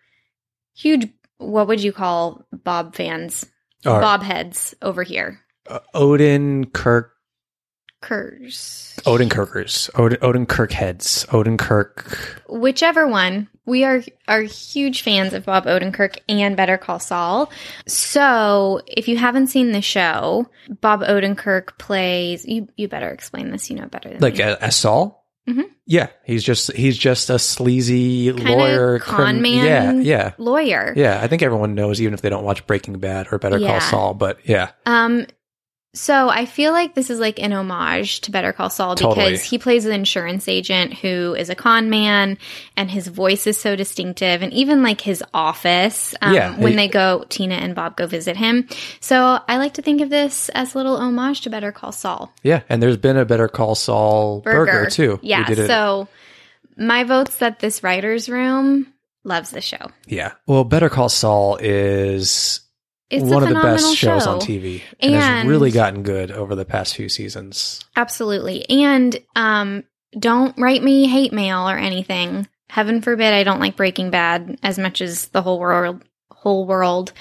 huge. 0.74 1.08
What 1.36 1.68
would 1.68 1.82
you 1.82 1.92
call 1.92 2.46
Bob 2.52 2.94
fans? 2.94 3.44
Or- 3.84 4.00
Bob 4.00 4.22
heads 4.22 4.74
over 4.80 5.02
here. 5.02 5.40
Uh, 5.68 5.80
Odin 5.92 6.66
Kirk 6.70 7.12
Kurs. 8.00 8.98
Odin 9.06 9.28
Kirkers. 9.28 9.90
Odin, 9.94 10.18
Odin 10.22 10.46
Kirk 10.46 10.72
heads. 10.72 11.26
Odin 11.32 11.56
Kirk 11.58 12.38
whichever 12.48 13.06
one 13.06 13.48
we 13.66 13.84
are 13.84 14.02
are 14.26 14.42
huge 14.42 15.02
fans 15.02 15.34
of 15.34 15.44
bob 15.44 15.66
odenkirk 15.66 16.16
and 16.28 16.56
better 16.56 16.78
call 16.78 16.98
saul 16.98 17.50
so 17.86 18.80
if 18.86 19.06
you 19.06 19.16
haven't 19.18 19.48
seen 19.48 19.72
the 19.72 19.82
show 19.82 20.46
bob 20.80 21.02
odenkirk 21.02 21.76
plays 21.78 22.46
you 22.46 22.66
you 22.76 22.88
better 22.88 23.10
explain 23.10 23.50
this 23.50 23.68
you 23.68 23.76
know 23.76 23.86
better 23.86 24.08
than 24.08 24.20
like 24.20 24.36
me. 24.36 24.42
a, 24.42 24.56
a 24.62 24.72
Saul? 24.72 25.27
Mhm. 25.48 25.64
Yeah, 25.86 26.08
he's 26.24 26.44
just 26.44 26.70
he's 26.74 26.98
just 26.98 27.30
a 27.30 27.38
sleazy 27.38 28.32
Kinda 28.32 28.52
lawyer 28.52 28.98
con 28.98 29.24
crim- 29.24 29.42
man 29.42 29.64
Yeah, 29.64 29.92
yeah. 30.18 30.30
lawyer 30.36 30.92
Yeah, 30.96 31.18
I 31.22 31.26
think 31.28 31.42
everyone 31.42 31.74
knows 31.74 32.00
even 32.02 32.12
if 32.12 32.20
they 32.20 32.28
don't 32.28 32.44
watch 32.44 32.66
Breaking 32.66 32.98
Bad 32.98 33.28
or 33.32 33.38
Better 33.38 33.58
Yeah. 33.58 33.68
Call 33.78 33.80
Saul, 33.80 34.14
but 34.14 34.38
yeah. 34.44 34.70
um 34.84 35.26
so 35.98 36.28
I 36.28 36.46
feel 36.46 36.72
like 36.72 36.94
this 36.94 37.10
is 37.10 37.18
like 37.18 37.40
an 37.40 37.52
homage 37.52 38.20
to 38.22 38.30
Better 38.30 38.52
Call 38.52 38.70
Saul 38.70 38.94
because 38.94 39.14
Totally. 39.14 39.36
he 39.38 39.58
plays 39.58 39.84
an 39.84 39.92
insurance 39.92 40.46
agent 40.48 40.94
who 40.94 41.34
is 41.34 41.50
a 41.50 41.54
con 41.54 41.90
man 41.90 42.38
and 42.76 42.90
his 42.90 43.08
voice 43.08 43.46
is 43.46 43.58
so 43.60 43.74
distinctive 43.74 44.40
and 44.42 44.52
even 44.52 44.82
like 44.82 45.00
his 45.00 45.24
office 45.34 46.14
um, 46.22 46.34
Yeah, 46.34 46.56
when 46.56 46.72
he- 46.72 46.76
they 46.76 46.88
go 46.88 47.24
Tina 47.28 47.56
and 47.56 47.74
Bob 47.74 47.96
go 47.96 48.06
visit 48.06 48.36
him. 48.36 48.68
So 49.00 49.40
I 49.48 49.58
like 49.58 49.74
to 49.74 49.82
think 49.82 50.00
of 50.00 50.08
this 50.10 50.48
as 50.50 50.74
a 50.74 50.78
little 50.78 50.96
homage 50.96 51.40
to 51.42 51.50
Better 51.50 51.72
Call 51.72 51.92
Saul. 51.92 52.32
Yeah, 52.42 52.62
and 52.68 52.82
there's 52.82 52.96
been 52.96 53.16
a 53.16 53.24
Better 53.24 53.48
Call 53.48 53.74
Saul 53.74 54.40
burger, 54.40 54.88
too. 54.90 55.18
We 55.22 55.30
Yeah. 55.30 55.52
So 55.54 56.08
my 56.76 57.02
vote's 57.04 57.38
that 57.38 57.58
this 57.58 57.82
writer's 57.82 58.28
room 58.28 58.86
loves 59.24 59.50
the 59.50 59.60
show. 59.60 59.88
yeah. 60.06 60.32
Well, 60.46 60.62
Better 60.64 60.88
Call 60.88 61.08
Saul 61.08 61.56
is 61.60 62.60
It's 63.10 63.24
one 63.24 63.42
a 63.42 63.46
of 63.46 63.54
the 63.54 63.62
best 63.62 63.96
shows 63.96 64.24
show. 64.24 64.30
on 64.32 64.40
TV 64.40 64.82
and, 65.00 65.14
has 65.14 65.46
really 65.46 65.70
gotten 65.70 66.02
good 66.02 66.30
over 66.30 66.54
the 66.54 66.66
past 66.66 66.94
few 66.94 67.08
seasons. 67.08 67.80
Absolutely. 67.96 68.68
And 68.68 69.18
um, 69.34 69.84
don't 70.18 70.56
write 70.58 70.82
me 70.82 71.06
hate 71.06 71.32
mail 71.32 71.68
or 71.68 71.76
anything. 71.78 72.46
Heaven 72.68 73.00
forbid 73.00 73.32
I 73.32 73.44
don't 73.44 73.60
like 73.60 73.76
Breaking 73.76 74.10
Bad 74.10 74.58
as 74.62 74.78
much 74.78 75.00
as 75.00 75.28
the 75.28 75.40
whole 75.40 75.58
world. 75.58 76.04
Whole 76.30 76.66
world. 76.66 77.12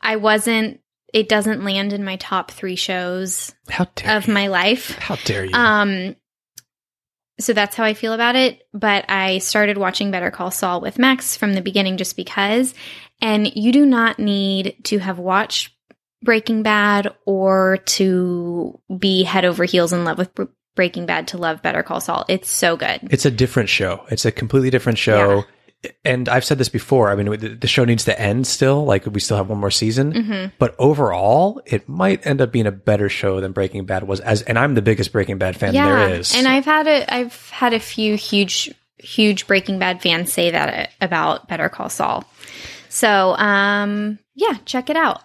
I 0.00 0.16
wasn't. 0.16 0.80
It 1.12 1.28
doesn't 1.28 1.64
land 1.64 1.92
in 1.92 2.02
my 2.04 2.16
top 2.16 2.50
three 2.50 2.76
shows 2.76 3.54
How 3.68 3.86
dare 3.94 4.16
of 4.16 4.26
you? 4.26 4.34
my 4.34 4.48
life. 4.48 4.96
How 4.98 5.16
dare 5.16 5.44
you? 5.44 5.54
Um. 5.54 6.16
So 7.38 7.52
that's 7.52 7.76
how 7.76 7.84
I 7.84 7.92
feel 7.92 8.14
about 8.14 8.34
it. 8.36 8.66
But 8.72 9.04
I 9.10 9.38
started 9.38 9.76
watching 9.76 10.10
Better 10.10 10.30
Call 10.30 10.50
Saul 10.50 10.80
with 10.80 10.98
Max 10.98 11.36
from 11.36 11.52
the 11.52 11.60
beginning 11.60 11.98
just 11.98 12.16
because. 12.16 12.74
And 13.20 13.54
you 13.54 13.72
do 13.72 13.86
not 13.86 14.18
need 14.18 14.76
to 14.84 14.98
have 14.98 15.18
watched 15.18 15.72
Breaking 16.22 16.62
Bad 16.62 17.14
or 17.24 17.78
to 17.86 18.80
be 18.98 19.22
head 19.22 19.44
over 19.44 19.64
heels 19.64 19.92
in 19.92 20.04
love 20.04 20.18
with 20.18 20.30
Breaking 20.74 21.06
Bad 21.06 21.28
to 21.28 21.38
love 21.38 21.62
Better 21.62 21.82
Call 21.82 22.00
Saul. 22.00 22.24
It's 22.28 22.50
so 22.50 22.76
good. 22.76 23.00
It's 23.10 23.24
a 23.24 23.30
different 23.30 23.68
show. 23.68 24.04
It's 24.10 24.24
a 24.24 24.32
completely 24.32 24.70
different 24.70 24.98
show. 24.98 25.44
And 26.04 26.28
I've 26.28 26.44
said 26.44 26.58
this 26.58 26.68
before. 26.68 27.10
I 27.10 27.14
mean, 27.14 27.58
the 27.60 27.66
show 27.68 27.84
needs 27.84 28.04
to 28.04 28.20
end 28.20 28.46
still. 28.46 28.84
Like, 28.84 29.06
we 29.06 29.20
still 29.20 29.36
have 29.36 29.48
one 29.48 29.58
more 29.58 29.70
season. 29.70 30.12
Mhm. 30.12 30.52
But 30.58 30.74
overall, 30.78 31.60
it 31.64 31.88
might 31.88 32.26
end 32.26 32.40
up 32.40 32.50
being 32.50 32.66
a 32.66 32.72
better 32.72 33.08
show 33.08 33.40
than 33.40 33.52
Breaking 33.52 33.84
Bad 33.84 34.02
was. 34.02 34.18
As 34.20 34.42
and 34.42 34.58
I'm 34.58 34.74
the 34.74 34.82
biggest 34.82 35.12
Breaking 35.12 35.38
Bad 35.38 35.56
fan 35.56 35.74
there 35.74 36.14
is. 36.14 36.34
And 36.34 36.48
I've 36.48 36.64
had 36.64 36.86
a 36.86 37.14
I've 37.14 37.50
had 37.50 37.72
a 37.72 37.78
few 37.78 38.16
huge 38.16 38.72
huge 38.98 39.46
Breaking 39.46 39.78
Bad 39.78 40.02
fans 40.02 40.32
say 40.32 40.50
that 40.50 40.90
about 41.00 41.46
Better 41.46 41.68
Call 41.68 41.88
Saul. 41.88 42.24
So, 42.96 43.36
um 43.36 44.18
yeah, 44.34 44.54
check 44.64 44.88
it 44.90 44.96
out. 44.96 45.22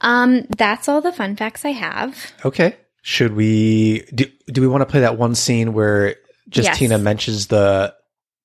Um 0.00 0.42
that's 0.56 0.88
all 0.88 1.00
the 1.00 1.12
fun 1.12 1.36
facts 1.36 1.64
I 1.64 1.70
have. 1.72 2.32
okay. 2.44 2.76
Should 3.02 3.34
we 3.36 4.02
do? 4.12 4.24
Do 4.46 4.60
we 4.60 4.66
want 4.66 4.82
to 4.82 4.86
play 4.86 5.00
that 5.02 5.16
one 5.16 5.36
scene 5.36 5.72
where 5.72 6.16
just 6.48 6.66
Yes. 6.66 6.78
Tina 6.78 6.98
mentions 6.98 7.46
the 7.46 7.94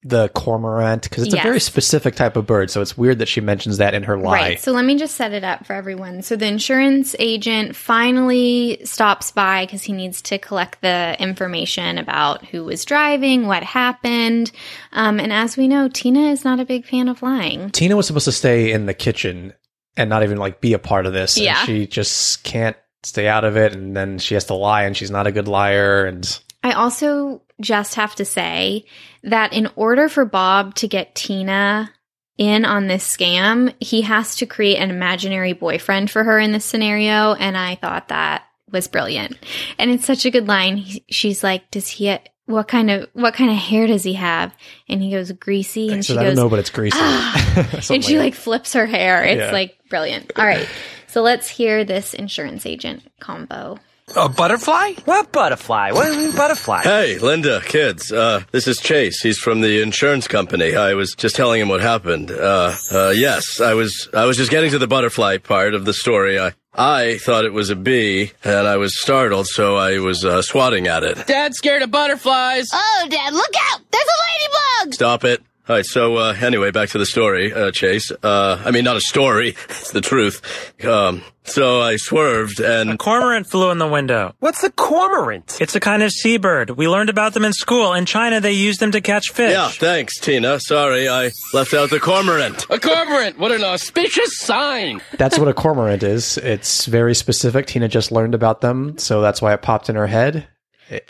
the 0.04 0.30
cormorant 0.30 1.04
because 1.04 1.26
it's 1.26 1.36
a 1.36 1.42
very 1.42 1.60
specific 1.60 2.16
type 2.16 2.36
of 2.36 2.48
bird. 2.48 2.72
So 2.72 2.82
it's 2.82 2.98
weird 2.98 3.20
that 3.20 3.28
she 3.28 3.40
mentions 3.40 3.78
that 3.78 3.94
in 3.94 4.04
her 4.04 4.18
lie. 4.18 4.34
Right. 4.34 4.60
So 4.60 4.72
let 4.72 4.84
me 4.84 4.98
just 4.98 5.16
set 5.16 5.32
it 5.32 5.44
up 5.44 5.66
for 5.66 5.74
everyone. 5.74 6.24
So 6.24 6.36
the 6.36 6.48
insurance 6.48 7.16
agent 7.20 7.76
finally 7.76 8.82
stops 8.84 9.32
by 9.32 9.66
because 9.66 9.84
he 9.84 9.94
needs 9.94 10.22
to 10.24 10.40
collect 10.40 10.82
the 10.82 11.16
information 11.20 12.00
about 12.00 12.44
who 12.46 12.66
was 12.66 12.84
driving, 12.84 13.46
what 13.46 13.64
happened. 13.64 14.52
Um, 14.92 15.20
and 15.20 15.32
as 15.32 15.56
we 15.56 15.68
know, 15.68 15.88
Tina 15.88 16.32
is 16.32 16.44
not 16.44 16.60
a 16.60 16.66
big 16.66 16.86
fan 16.86 17.08
of 17.08 17.22
lying. 17.22 17.70
Tina 17.70 17.96
was 17.96 18.08
supposed 18.08 18.26
to 18.26 18.32
stay 18.32 18.72
in 18.72 18.88
the 18.88 18.96
kitchen 18.96 19.54
and 19.98 20.10
not 20.10 20.24
even 20.24 20.38
like 20.38 20.62
be 20.62 20.74
a 20.74 20.80
part 20.80 21.06
of 21.06 21.14
this. 21.14 21.38
Yeah. 21.38 21.60
And 21.60 21.68
she 21.68 21.86
just 21.86 22.44
can't 22.44 22.78
stay 23.04 23.28
out 23.28 23.44
of 23.44 23.56
it. 23.56 23.76
And 23.76 23.96
then 23.96 24.18
she 24.18 24.34
has 24.34 24.46
to 24.46 24.56
lie 24.56 24.84
and 24.84 24.98
she's 24.98 25.12
not 25.12 25.28
a 25.28 25.32
good 25.32 25.48
liar. 25.48 26.06
And 26.06 26.40
I 26.64 26.72
also 26.74 27.44
just 27.62 27.96
have 27.96 28.16
to 28.16 28.26
say 28.26 28.86
that 29.24 29.54
in 29.54 29.70
order 29.76 30.10
for 30.10 30.26
Bob 30.26 30.76
to 30.76 30.88
get 30.88 31.16
Tina 31.16 31.92
in 32.38 32.66
on 32.66 32.88
this 32.88 33.06
scam, 33.16 33.74
he 33.80 34.02
has 34.02 34.36
to 34.38 34.46
create 34.46 34.78
an 34.78 34.90
imaginary 34.90 35.54
boyfriend 35.54 36.10
for 36.10 36.24
her 36.24 36.40
in 36.40 36.52
this 36.52 36.66
scenario. 36.66 37.34
And 37.34 37.56
I 37.58 37.76
thought 37.76 38.08
that 38.10 38.44
was 38.72 38.88
brilliant. 38.88 39.38
And 39.78 39.92
it's 39.92 40.06
such 40.06 40.26
a 40.26 40.32
good 40.32 40.48
line. 40.48 40.78
He, 40.78 41.04
she's 41.10 41.44
like, 41.44 41.70
"Does 41.72 41.88
he? 41.88 42.18
What 42.46 42.68
kind 42.68 42.90
of 42.90 43.10
what 43.14 43.34
kind 43.34 43.52
of 43.52 43.58
hair 43.58 43.86
does 43.88 44.04
he 44.04 44.14
have?" 44.14 44.56
And 44.90 45.02
he 45.02 45.12
goes, 45.12 45.32
"Greasy." 45.34 45.92
And 45.92 46.04
she 46.06 46.14
I 46.14 46.24
goes, 46.24 46.36
don't 46.36 46.36
know, 46.46 46.50
but 46.50 46.60
it's 46.60 46.70
greasy. 46.70 46.98
Ah. 47.00 47.34
Something 47.82 47.96
and 47.96 48.04
she 48.06 48.18
like 48.18 48.26
like 48.34 48.36
flips 48.36 48.74
her 48.74 48.86
hair. 48.86 49.24
It's 49.24 49.40
Yeah. 49.40 49.52
like 49.52 49.78
brilliant. 49.90 50.32
All 50.38 50.46
right. 50.46 50.68
So 51.08 51.22
let's 51.22 51.50
hear 51.50 51.84
this 51.84 52.14
insurance 52.14 52.66
agent 52.66 53.04
combo. 53.20 53.78
A 54.16 54.28
butterfly? 54.28 54.94
What 55.06 55.32
butterfly? 55.32 55.92
What 55.92 56.06
do 56.06 56.14
you 56.14 56.28
mean 56.28 56.36
butterfly? 56.36 56.82
Hey, 56.82 57.18
Linda, 57.20 57.62
kids. 57.62 58.12
Uh, 58.12 58.44
this 58.52 58.68
is 58.68 58.78
Chase. 58.78 59.22
He's 59.22 59.38
from 59.38 59.62
the 59.62 59.82
insurance 59.82 60.28
company. 60.28 60.76
I 60.76 60.96
was 60.96 61.14
just 61.16 61.36
telling 61.36 61.62
him 61.62 61.70
what 61.70 61.82
happened. 61.82 62.30
Uh, 62.30 62.76
uh, 62.92 63.14
yes, 63.16 63.62
I 63.62 63.74
was, 63.74 64.10
I 64.14 64.26
was 64.26 64.38
just 64.38 64.52
getting 64.52 64.72
to 64.72 64.80
the 64.80 64.88
butterfly 64.88 65.38
part 65.38 65.74
of 65.74 65.86
the 65.86 65.94
story. 65.94 66.40
I, 66.40 66.54
I 66.74 67.18
thought 67.20 67.46
it 67.46 67.54
was 67.54 67.70
a 67.70 67.76
bee, 67.76 68.32
and 68.44 68.68
I 68.68 68.78
was 68.78 69.00
startled, 69.00 69.48
so 69.48 69.76
I 69.78 70.00
was 70.00 70.26
uh, 70.26 70.42
swatting 70.42 70.88
at 70.88 71.04
it. 71.04 71.26
Dad's 71.28 71.58
scared 71.58 71.82
of 71.82 71.92
butterflies. 71.92 72.70
Oh, 72.74 73.08
Dad, 73.10 73.34
look 73.34 73.54
out! 73.72 73.82
There's 73.92 74.04
a 74.04 74.86
ladybug! 74.86 74.94
Stop 74.96 75.24
it. 75.24 75.42
All 75.72 75.78
right, 75.78 75.86
so 75.86 76.18
uh, 76.18 76.36
anyway, 76.38 76.72
back 76.72 76.90
to 76.90 76.98
the 76.98 77.06
story, 77.06 77.54
uh, 77.54 77.72
Chase. 77.72 78.12
Uh, 78.12 78.62
I 78.66 78.72
mean, 78.72 78.84
not 78.84 78.98
a 78.98 79.00
story; 79.00 79.56
it's 79.70 79.92
the 79.92 80.02
truth. 80.02 80.42
Um, 80.84 81.24
so 81.46 81.80
I 81.80 81.96
swerved, 81.96 82.60
A 82.60 82.82
and 82.82 83.00
cormorant 83.00 83.48
flew 83.48 83.72
in 83.72 83.78
the 83.78 83.88
window. 83.88 84.36
What's 84.40 84.66
a 84.66 84.70
cormorant? 84.70 85.62
It's 85.62 85.74
a 85.74 85.80
kind 85.80 86.04
of 86.04 86.12
seabird. 86.12 86.72
We 86.72 86.90
learned 86.90 87.10
about 87.10 87.34
them 87.34 87.46
in 87.46 87.54
school. 87.54 87.94
In 87.94 88.06
China, 88.06 88.42
they 88.42 88.52
use 88.52 88.80
them 88.80 88.92
to 88.92 89.00
catch 89.00 89.30
fish. 89.30 89.54
yeah, 89.54 89.70
thanks, 89.70 90.20
Tina. 90.20 90.60
Sorry, 90.60 91.08
I 91.08 91.32
left 91.54 91.74
out 91.74 91.90
the 91.90 92.02
cormorant. 92.02 92.66
A 92.70 92.78
cormorant. 92.78 93.40
What 93.40 93.54
an 93.54 93.64
auspicious 93.64 94.40
sign. 94.40 95.02
That's 95.18 95.40
what 95.40 95.48
a 95.48 95.54
cormorant 95.54 96.04
is. 96.04 96.38
It's 96.38 96.86
very 96.86 97.16
specific. 97.16 97.68
Tina 97.68 97.88
just 97.88 98.12
learned 98.12 98.36
about 98.36 98.60
them, 98.60 98.98
so 98.98 99.22
that's 99.22 99.42
why 99.42 99.54
it 99.54 99.62
popped 99.62 99.88
in 99.88 99.96
her 99.96 100.08
head. 100.08 100.50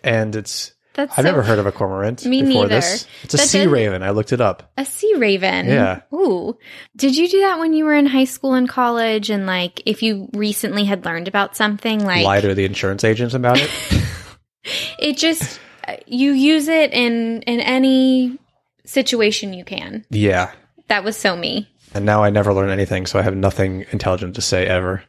And 0.04 0.36
it's 0.36 0.76
That's 0.94 1.12
I've 1.18 1.24
so- 1.24 1.30
never 1.30 1.42
heard 1.42 1.58
of 1.60 1.66
a 1.66 1.72
cormorant 1.72 2.26
Me 2.26 2.42
before 2.44 2.64
neither. 2.64 2.76
this. 2.76 3.08
It's 3.24 3.34
a 3.34 3.38
That 3.38 3.48
sea 3.48 3.60
does- 3.60 3.68
raven. 3.68 4.04
I 4.04 4.10
looked 4.12 4.34
it 4.34 4.42
up. 4.42 4.72
A 4.78 4.84
sea 4.86 5.14
raven. 5.16 5.68
Yeah. 5.68 6.02
Ooh. 6.14 6.58
Did 6.98 7.16
you 7.16 7.30
do 7.30 7.40
that 7.42 7.60
when 7.60 7.74
you 7.74 7.86
were 7.86 7.94
in 7.94 8.06
high 8.08 8.26
school 8.26 8.54
and 8.56 8.68
college? 8.68 9.30
And 9.30 9.46
like, 9.46 9.82
if 9.86 10.04
you 10.04 10.30
recently 10.34 10.84
had 10.86 11.06
learned 11.06 11.28
about 11.30 11.56
something, 11.56 12.04
like 12.06 12.26
Lie 12.26 12.42
to 12.42 12.54
the 12.54 12.66
insurance 12.66 13.04
agents 13.04 13.34
about 13.34 13.58
it. 13.60 13.70
it 15.00 15.18
just 15.18 15.60
you 16.06 16.32
use 16.34 16.68
it 16.68 16.92
in 16.94 17.42
in 17.44 17.60
any 17.62 18.38
situation 18.86 19.54
you 19.54 19.64
can. 19.66 20.06
yeah. 20.10 20.52
That 20.88 21.06
was 21.06 21.16
so 21.16 21.38
me. 21.38 21.70
And 21.94 22.06
now 22.06 22.22
I 22.24 22.30
never 22.32 22.54
learn 22.54 22.70
anything, 22.70 23.06
so 23.06 23.18
I 23.18 23.22
have 23.22 23.36
nothing 23.36 23.86
intelligent 23.92 24.36
to 24.36 24.42
say 24.42 24.66
ever. 24.68 25.04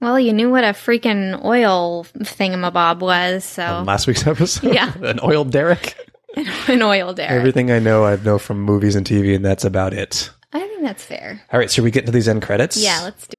Well, 0.00 0.20
you 0.20 0.32
knew 0.32 0.50
what 0.50 0.64
a 0.64 0.68
freaking 0.68 1.42
oil 1.44 2.04
thingamabob 2.18 2.98
was, 3.00 3.44
so 3.44 3.62
On 3.64 3.86
last 3.86 4.06
week's 4.06 4.26
episode, 4.26 4.74
Yeah. 4.74 4.92
an 5.02 5.20
oil 5.22 5.44
derrick. 5.44 5.96
an 6.68 6.82
oil 6.82 7.14
derrick. 7.14 7.30
Everything 7.32 7.70
I 7.70 7.78
know, 7.78 8.04
I 8.04 8.16
know 8.16 8.38
from 8.38 8.60
movies 8.60 8.94
and 8.94 9.06
TV, 9.06 9.34
and 9.34 9.44
that's 9.44 9.64
about 9.64 9.94
it. 9.94 10.30
I 10.52 10.60
think 10.60 10.82
that's 10.82 11.04
fair. 11.04 11.40
All 11.52 11.58
right, 11.58 11.70
should 11.70 11.84
we 11.84 11.90
get 11.90 12.02
into 12.02 12.12
these 12.12 12.28
end 12.28 12.42
credits? 12.42 12.76
Yeah, 12.76 13.00
let's 13.02 13.26
do. 13.26 13.34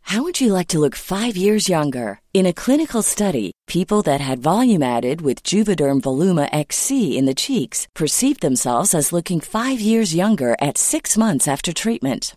How 0.00 0.22
would 0.22 0.40
you 0.40 0.52
like 0.52 0.68
to 0.68 0.78
look 0.78 0.94
five 0.94 1.36
years 1.36 1.68
younger? 1.68 2.20
In 2.32 2.46
a 2.46 2.52
clinical 2.52 3.02
study, 3.02 3.50
people 3.66 4.02
that 4.02 4.20
had 4.20 4.38
volume 4.38 4.82
added 4.82 5.20
with 5.20 5.42
Juvederm 5.42 6.00
Voluma 6.00 6.48
XC 6.52 7.18
in 7.18 7.26
the 7.26 7.34
cheeks 7.34 7.88
perceived 7.94 8.40
themselves 8.40 8.94
as 8.94 9.12
looking 9.12 9.40
five 9.40 9.80
years 9.80 10.14
younger 10.14 10.56
at 10.60 10.78
six 10.78 11.18
months 11.18 11.48
after 11.48 11.72
treatment. 11.72 12.36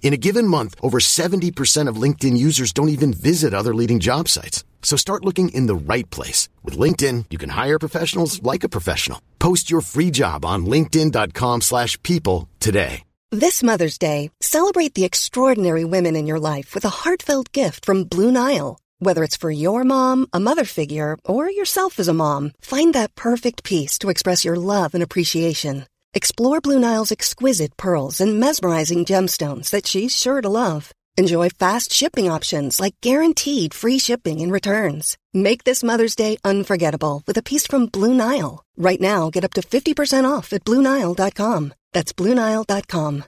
In 0.00 0.14
a 0.14 0.16
given 0.16 0.46
month, 0.46 0.74
over 0.80 0.98
70% 1.00 1.86
of 1.86 2.02
LinkedIn 2.02 2.36
users 2.38 2.72
don't 2.72 2.88
even 2.88 3.12
visit 3.12 3.52
other 3.52 3.74
leading 3.74 3.98
job 3.98 4.28
sites. 4.28 4.64
So 4.80 4.96
start 4.96 5.24
looking 5.24 5.50
in 5.50 5.66
the 5.66 5.92
right 5.92 6.08
place. 6.08 6.48
With 6.64 6.78
LinkedIn, 6.78 7.26
you 7.28 7.36
can 7.36 7.50
hire 7.50 7.78
professionals 7.78 8.42
like 8.42 8.64
a 8.64 8.70
professional. 8.70 9.20
Post 9.38 9.70
your 9.70 9.82
free 9.82 10.10
job 10.10 10.46
on 10.46 10.64
linkedin.com 10.64 11.60
slash 11.60 12.02
people 12.02 12.48
today. 12.58 13.02
This 13.30 13.62
Mother's 13.62 13.98
Day, 13.98 14.30
celebrate 14.40 14.94
the 14.94 15.04
extraordinary 15.04 15.84
women 15.84 16.16
in 16.16 16.26
your 16.26 16.40
life 16.40 16.74
with 16.74 16.86
a 16.86 17.04
heartfelt 17.04 17.52
gift 17.52 17.84
from 17.84 18.04
Blue 18.04 18.32
Nile. 18.32 18.78
Whether 19.00 19.22
it's 19.22 19.36
for 19.36 19.50
your 19.50 19.84
mom, 19.84 20.26
a 20.32 20.40
mother 20.40 20.64
figure, 20.64 21.18
or 21.26 21.50
yourself 21.50 22.00
as 22.00 22.08
a 22.08 22.14
mom, 22.14 22.52
find 22.62 22.94
that 22.94 23.14
perfect 23.16 23.64
piece 23.64 23.98
to 23.98 24.08
express 24.08 24.46
your 24.46 24.56
love 24.56 24.94
and 24.94 25.02
appreciation. 25.02 25.84
Explore 26.14 26.60
Blue 26.62 26.78
Nile's 26.78 27.12
exquisite 27.12 27.76
pearls 27.76 28.20
and 28.20 28.40
mesmerizing 28.40 29.04
gemstones 29.04 29.70
that 29.70 29.86
she's 29.86 30.16
sure 30.16 30.40
to 30.40 30.48
love. 30.48 30.90
Enjoy 31.18 31.50
fast 31.50 31.92
shipping 31.92 32.30
options 32.30 32.80
like 32.80 32.94
guaranteed 33.02 33.74
free 33.74 33.98
shipping 33.98 34.40
and 34.40 34.50
returns. 34.50 35.18
Make 35.34 35.64
this 35.64 35.82
Mother's 35.82 36.16
Day 36.16 36.38
unforgettable 36.44 37.22
with 37.26 37.36
a 37.36 37.42
piece 37.42 37.66
from 37.66 37.86
Blue 37.86 38.14
Nile. 38.14 38.64
Right 38.76 39.00
now, 39.00 39.28
get 39.28 39.44
up 39.44 39.52
to 39.54 39.60
50% 39.60 40.24
off 40.30 40.52
at 40.52 40.64
BlueNile.com. 40.64 41.74
That's 41.92 42.12
BlueNile.com. 42.12 43.24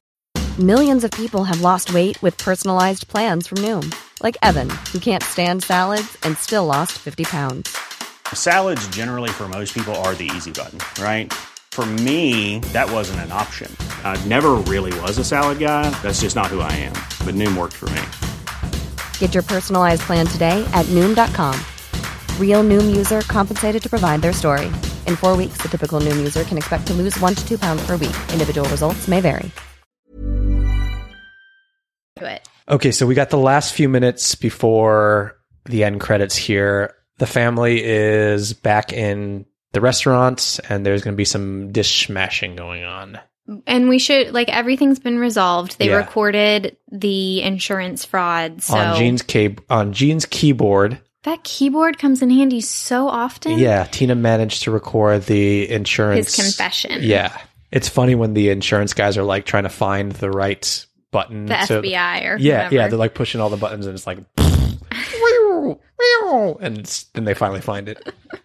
Millions 0.59 1.05
of 1.05 1.11
people 1.11 1.45
have 1.45 1.61
lost 1.61 1.93
weight 1.93 2.21
with 2.23 2.39
personalized 2.39 3.09
plans 3.09 3.47
from 3.47 3.59
Noom, 3.59 3.95
like 4.23 4.37
Evan, 4.43 4.71
who 4.93 5.01
can't 5.01 5.23
stand 5.23 5.63
salads 5.63 6.17
and 6.23 6.37
still 6.39 6.67
lost 6.67 6.93
50 6.93 7.25
pounds. 7.25 7.77
Salads, 8.33 8.87
generally, 8.89 9.31
for 9.31 9.49
most 9.49 9.75
people, 9.75 9.95
are 9.97 10.15
the 10.15 10.31
easy 10.37 10.53
button, 10.53 10.79
right? 11.03 11.33
For 11.73 11.87
me, 11.87 12.59
that 12.75 12.91
wasn't 12.91 13.21
an 13.21 13.33
option. 13.33 13.75
I 14.05 14.23
never 14.27 14.55
really 14.69 14.93
was 15.01 15.17
a 15.17 15.25
salad 15.25 15.59
guy. 15.59 15.89
That's 16.03 16.21
just 16.21 16.37
not 16.37 16.49
who 16.49 16.61
I 16.61 16.73
am. 16.73 16.93
But 17.25 17.35
Noom 17.37 17.57
worked 17.57 17.77
for 17.77 17.89
me. 17.91 18.03
Get 19.19 19.33
your 19.33 19.43
personalized 19.43 20.03
plan 20.03 20.27
today 20.27 20.63
at 20.75 20.85
Noom.com. 20.87 21.59
Real 22.39 22.63
Noom 22.63 22.95
user 22.95 23.23
compensated 23.23 23.83
to 23.83 23.89
provide 23.89 24.21
their 24.21 24.35
story. 24.35 24.67
In 25.07 25.17
four 25.17 25.37
weeks, 25.37 25.57
the 25.63 25.69
typical 25.69 26.01
Noom 26.01 26.19
user 26.19 26.45
can 26.45 26.59
expect 26.59 26.87
to 26.89 26.93
lose 26.93 27.19
one 27.19 27.35
to 27.35 27.49
two 27.49 27.57
pounds 27.57 27.87
per 27.87 27.97
week. 27.97 28.17
Individual 28.33 28.69
results 28.69 29.09
may 29.09 29.21
vary. 29.21 29.51
Do 32.17 32.27
it. 32.27 32.47
Okay, 32.69 32.91
so 32.93 33.07
we 33.07 33.15
got 33.15 33.31
the 33.31 33.39
last 33.39 33.73
few 33.75 33.89
minutes 33.89 34.35
before 34.35 35.39
the 35.65 35.85
end 35.85 36.01
credits 36.01 36.37
here. 36.37 36.95
The 37.19 37.27
family 37.27 37.83
is 37.83 38.55
back 38.55 38.93
in 38.93 39.47
the 39.73 39.81
restaurants, 39.81 40.59
and 40.61 40.85
there's 40.85 41.03
going 41.03 41.15
to 41.15 41.17
be 41.17 41.25
some 41.25 41.73
dish 41.73 42.07
smashing 42.07 42.57
going 42.57 42.85
on. 42.85 43.19
And 43.67 43.89
we 43.89 43.99
should 43.99 44.33
like 44.33 44.49
everything's 44.49 44.99
been 45.01 45.19
resolved. 45.19 45.79
They 45.79 45.89
Yeah. 45.89 45.97
recorded 45.97 46.77
the 46.93 47.43
insurance 47.43 48.05
fraud. 48.05 48.63
So 48.63 48.77
on 48.77 48.97
Gene's 48.97 49.23
key- 49.23 49.57
on 49.69 49.93
Gene's 49.93 50.25
keyboard. 50.27 50.99
that 51.25 51.43
keyboard 51.45 51.99
comes 51.99 52.23
in 52.23 52.31
handy 52.31 52.61
so 52.61 53.09
often. 53.09 53.59
Yeah, 53.59 53.85
Tina 53.91 54.15
managed 54.15 54.63
to 54.63 54.71
record 54.71 55.27
the 55.27 55.69
insurance 55.71 56.35
His 56.35 56.45
confession. 56.45 57.01
Yeah, 57.03 57.37
it's 57.73 57.89
funny 57.89 58.15
when 58.15 58.35
the 58.35 58.51
insurance 58.51 58.95
guys 58.95 59.19
are 59.19 59.25
like 59.25 59.47
trying 59.47 59.65
to 59.65 59.69
find 59.69 60.13
the 60.13 60.31
right 60.31 60.87
button. 61.11 61.47
The 61.47 61.55
to- 61.67 61.83
FBI 61.83 62.25
or 62.33 62.37
yeah, 62.39 62.69
yeah, 62.71 62.87
they're 62.89 62.99
like 62.99 63.15
pushing 63.15 63.41
all 63.41 63.51
the 63.51 63.57
buttons, 63.57 63.87
and 63.87 63.97
it's 63.97 64.07
like, 64.07 64.19
and 66.61 67.07
then 67.15 67.25
they 67.25 67.35
finally 67.35 67.61
find 67.61 67.89
it. 67.89 68.13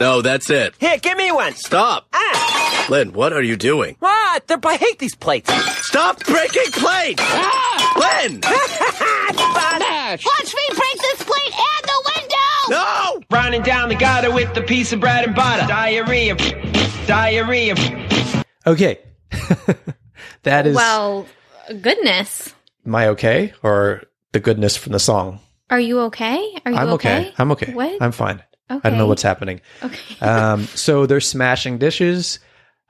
No, 0.00 0.22
that's 0.22 0.48
it. 0.48 0.74
Here, 0.80 0.96
give 0.96 1.18
me 1.18 1.30
one. 1.30 1.54
Stop. 1.54 2.08
Ah. 2.14 2.86
Lynn, 2.88 3.12
what 3.12 3.34
are 3.34 3.42
you 3.42 3.56
doing? 3.56 3.96
What? 3.98 4.46
They're, 4.46 4.58
I 4.64 4.76
hate 4.76 4.98
these 4.98 5.14
plates. 5.14 5.52
Stop 5.86 6.24
breaking 6.24 6.72
plates! 6.72 7.22
Lynn! 7.96 8.42
Smash! 8.42 10.24
Watch 10.24 10.54
me 10.54 10.62
break 10.70 10.96
this 11.02 11.22
plate 11.22 11.52
and 11.54 11.84
the 11.84 12.12
window! 12.16 12.70
No! 12.70 13.20
Running 13.30 13.62
down 13.62 13.90
the 13.90 13.94
gutter 13.94 14.32
with 14.32 14.54
the 14.54 14.62
piece 14.62 14.92
of 14.92 15.00
bread 15.00 15.24
and 15.26 15.34
butter. 15.34 15.66
Diarrhea. 15.66 16.34
Diarrhea. 17.06 17.74
Okay. 18.66 19.00
that 20.42 20.66
is 20.66 20.74
Well, 20.74 21.26
goodness. 21.80 22.54
Am 22.86 22.94
I 22.94 23.08
okay 23.08 23.52
or 23.62 24.02
the 24.32 24.40
goodness 24.40 24.76
from 24.76 24.92
the 24.92 24.98
song. 24.98 25.40
Are 25.68 25.80
you 25.80 26.00
okay? 26.00 26.36
Are 26.64 26.72
you 26.72 26.78
okay? 26.78 26.78
I'm 26.78 26.88
okay. 26.90 27.34
I'm 27.38 27.52
okay. 27.52 27.72
What? 27.74 28.02
I'm 28.02 28.12
fine. 28.12 28.42
I 28.70 28.88
don't 28.90 28.98
know 28.98 29.06
what's 29.06 29.22
happening. 29.22 29.60
okay. 29.82 29.98
Um, 30.20 30.64
so 30.64 31.06
they're 31.06 31.20
smashing 31.20 31.78
dishes. 31.78 32.38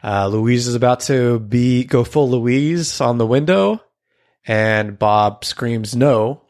Uh, 0.03 0.29
Louise 0.29 0.66
is 0.66 0.75
about 0.75 1.01
to 1.01 1.38
be 1.40 1.85
go 1.85 2.05
full 2.05 2.31
Louise 2.31 3.01
on 3.01 3.19
the 3.19 3.27
window, 3.27 3.83
and 4.47 4.99
Bob 4.99 5.45
screams 5.45 5.95
no. 5.97 6.43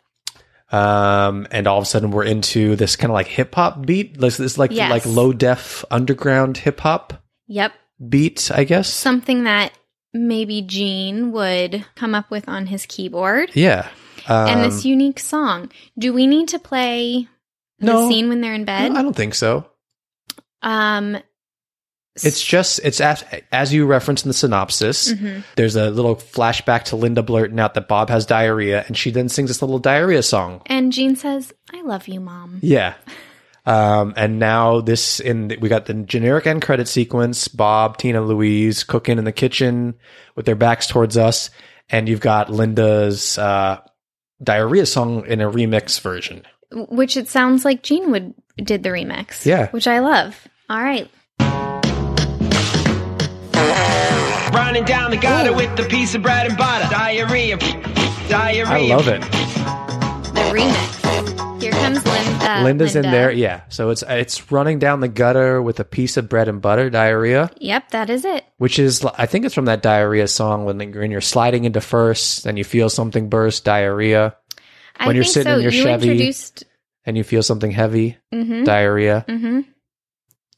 Um, 0.72 1.48
and 1.50 1.66
all 1.66 1.78
of 1.78 1.82
a 1.82 1.86
sudden 1.86 2.12
we're 2.12 2.24
into 2.24 2.76
this 2.76 2.94
kind 2.94 3.10
of 3.10 3.14
like 3.14 3.26
hip 3.26 3.54
hop 3.56 3.84
beat. 3.84 4.18
This 4.18 4.36
this 4.36 4.56
like 4.56 4.70
Yes. 4.70 4.90
like 4.90 5.04
low 5.06 5.32
def 5.32 5.84
underground 5.90 6.56
hip 6.58 6.78
hop 6.80 7.24
Yep. 7.48 7.72
beat, 8.08 8.50
I 8.54 8.62
guess. 8.64 8.88
Something 8.88 9.44
that 9.44 9.72
maybe 10.12 10.62
Gene 10.62 11.32
would 11.32 11.84
come 11.96 12.14
up 12.14 12.30
with 12.30 12.48
on 12.48 12.66
his 12.66 12.86
keyboard. 12.86 13.50
yeah. 13.54 13.88
Um, 14.28 14.48
and 14.48 14.64
this 14.64 14.84
unique 14.84 15.18
song. 15.18 15.72
Do 15.98 16.12
we 16.12 16.26
need 16.28 16.48
to 16.48 16.58
play 16.58 17.26
the 17.80 17.86
No. 17.86 18.08
scene 18.08 18.28
when 18.28 18.40
they're 18.40 18.54
in 18.54 18.64
bed? 18.64 18.92
I 18.92 19.02
don't 19.02 19.16
think 19.16 19.34
so. 19.34 19.66
Um, 20.62 21.18
It's 22.22 22.44
just 22.44 22.80
it's 22.84 23.00
as, 23.00 23.24
as 23.52 23.72
you 23.72 23.86
reference 23.86 24.24
in 24.24 24.28
the 24.28 24.34
synopsis. 24.34 25.12
Mhm. 25.12 25.44
There's 25.56 25.76
a 25.76 25.90
little 25.90 26.16
flashback 26.16 26.84
to 26.86 26.96
Linda 26.96 27.22
blurting 27.22 27.58
out 27.60 27.74
that 27.74 27.88
Bob 27.88 28.10
has 28.10 28.26
diarrhea, 28.26 28.84
and 28.86 28.96
she 28.96 29.10
then 29.10 29.28
sings 29.28 29.48
this 29.48 29.62
little 29.62 29.78
diarrhea 29.78 30.22
song. 30.22 30.60
and 30.66 30.92
Gene 30.92 31.16
says, 31.16 31.52
"I 31.72 31.80
love 31.82 32.08
you, 32.08 32.20
mom." 32.20 32.58
Yeah. 32.62 32.94
Um, 33.64 34.12
and 34.16 34.38
now 34.38 34.80
this 34.80 35.20
in 35.20 35.48
the, 35.48 35.56
we 35.58 35.68
got 35.68 35.86
the 35.86 35.94
generic 35.94 36.46
end 36.46 36.62
credit 36.62 36.88
sequence. 36.88 37.46
Bob, 37.46 37.96
Tina, 37.98 38.20
Louise 38.20 38.82
cooking 38.84 39.16
in 39.18 39.24
the 39.24 39.32
kitchen 39.32 39.94
with 40.34 40.46
their 40.46 40.56
backs 40.56 40.88
towards 40.88 41.16
us, 41.16 41.50
and 41.88 42.08
you've 42.08 42.20
got 42.20 42.50
Linda's 42.50 43.38
uh, 43.38 43.78
diarrhea 44.42 44.84
song 44.86 45.24
in 45.26 45.40
a 45.40 45.50
remix 45.50 46.00
version. 46.00 46.42
Which 46.72 47.16
it 47.16 47.28
sounds 47.28 47.64
like 47.64 47.82
Gene 47.82 48.10
would 48.10 48.34
did 48.56 48.82
the 48.82 48.90
remix. 48.90 49.44
Yeah. 49.46 49.68
which 49.70 49.86
I 49.88 49.98
love. 50.00 50.46
All 50.68 50.80
right, 50.82 51.10
Running 54.52 54.84
down 54.84 55.10
the 55.10 55.16
gutter 55.16 55.52
with 55.52 55.76
the 55.76 55.84
piece 55.84 56.14
of 56.14 56.22
bread 56.22 56.46
and 56.46 56.56
butter. 56.56 56.88
Diarrhea. 56.90 57.56
Diarrhea. 58.28 58.66
I 58.66 58.94
love 58.94 59.08
it. 59.08 59.20
the 59.22 60.50
remix. 60.52 61.62
Here 61.62 61.72
comes 61.72 61.98
uh, 61.98 62.10
Linda. 62.10 62.64
Linda's 62.64 62.96
in 62.96 63.02
there, 63.02 63.30
yeah. 63.30 63.62
So 63.68 63.90
it's 63.90 64.02
it's 64.08 64.50
running 64.50 64.78
down 64.78 65.00
the 65.00 65.08
gutter 65.08 65.60
with 65.60 65.78
a 65.78 65.84
piece 65.84 66.16
of 66.16 66.28
bread 66.28 66.48
and 66.48 66.60
butter 66.62 66.88
diarrhea. 66.88 67.50
Yep, 67.58 67.90
that 67.90 68.10
is 68.10 68.24
it. 68.24 68.44
which 68.58 68.78
is 68.78 69.04
I 69.04 69.26
think 69.26 69.44
it's 69.44 69.54
from 69.54 69.66
that 69.66 69.82
diarrhea 69.82 70.26
song 70.26 70.64
when 70.64 70.80
you're, 70.80 71.00
when 71.00 71.10
you're 71.10 71.20
sliding 71.20 71.64
into 71.64 71.80
first 71.80 72.46
and 72.46 72.56
you 72.56 72.64
feel 72.64 72.88
something 72.88 73.28
burst 73.28 73.64
diarrhea 73.64 74.36
I 75.00 75.06
when 75.06 75.16
you're 75.16 75.24
sitting 75.24 75.50
so. 75.50 75.56
in 75.56 75.62
your 75.62 75.72
you 75.72 75.82
Chevy 75.82 76.10
introduced 76.10 76.64
and 77.06 77.16
you 77.16 77.24
feel 77.24 77.42
something 77.42 77.70
heavy 77.72 78.18
Mhm. 78.32 78.64
diarrhea. 78.64 79.24
hmm 79.28 79.60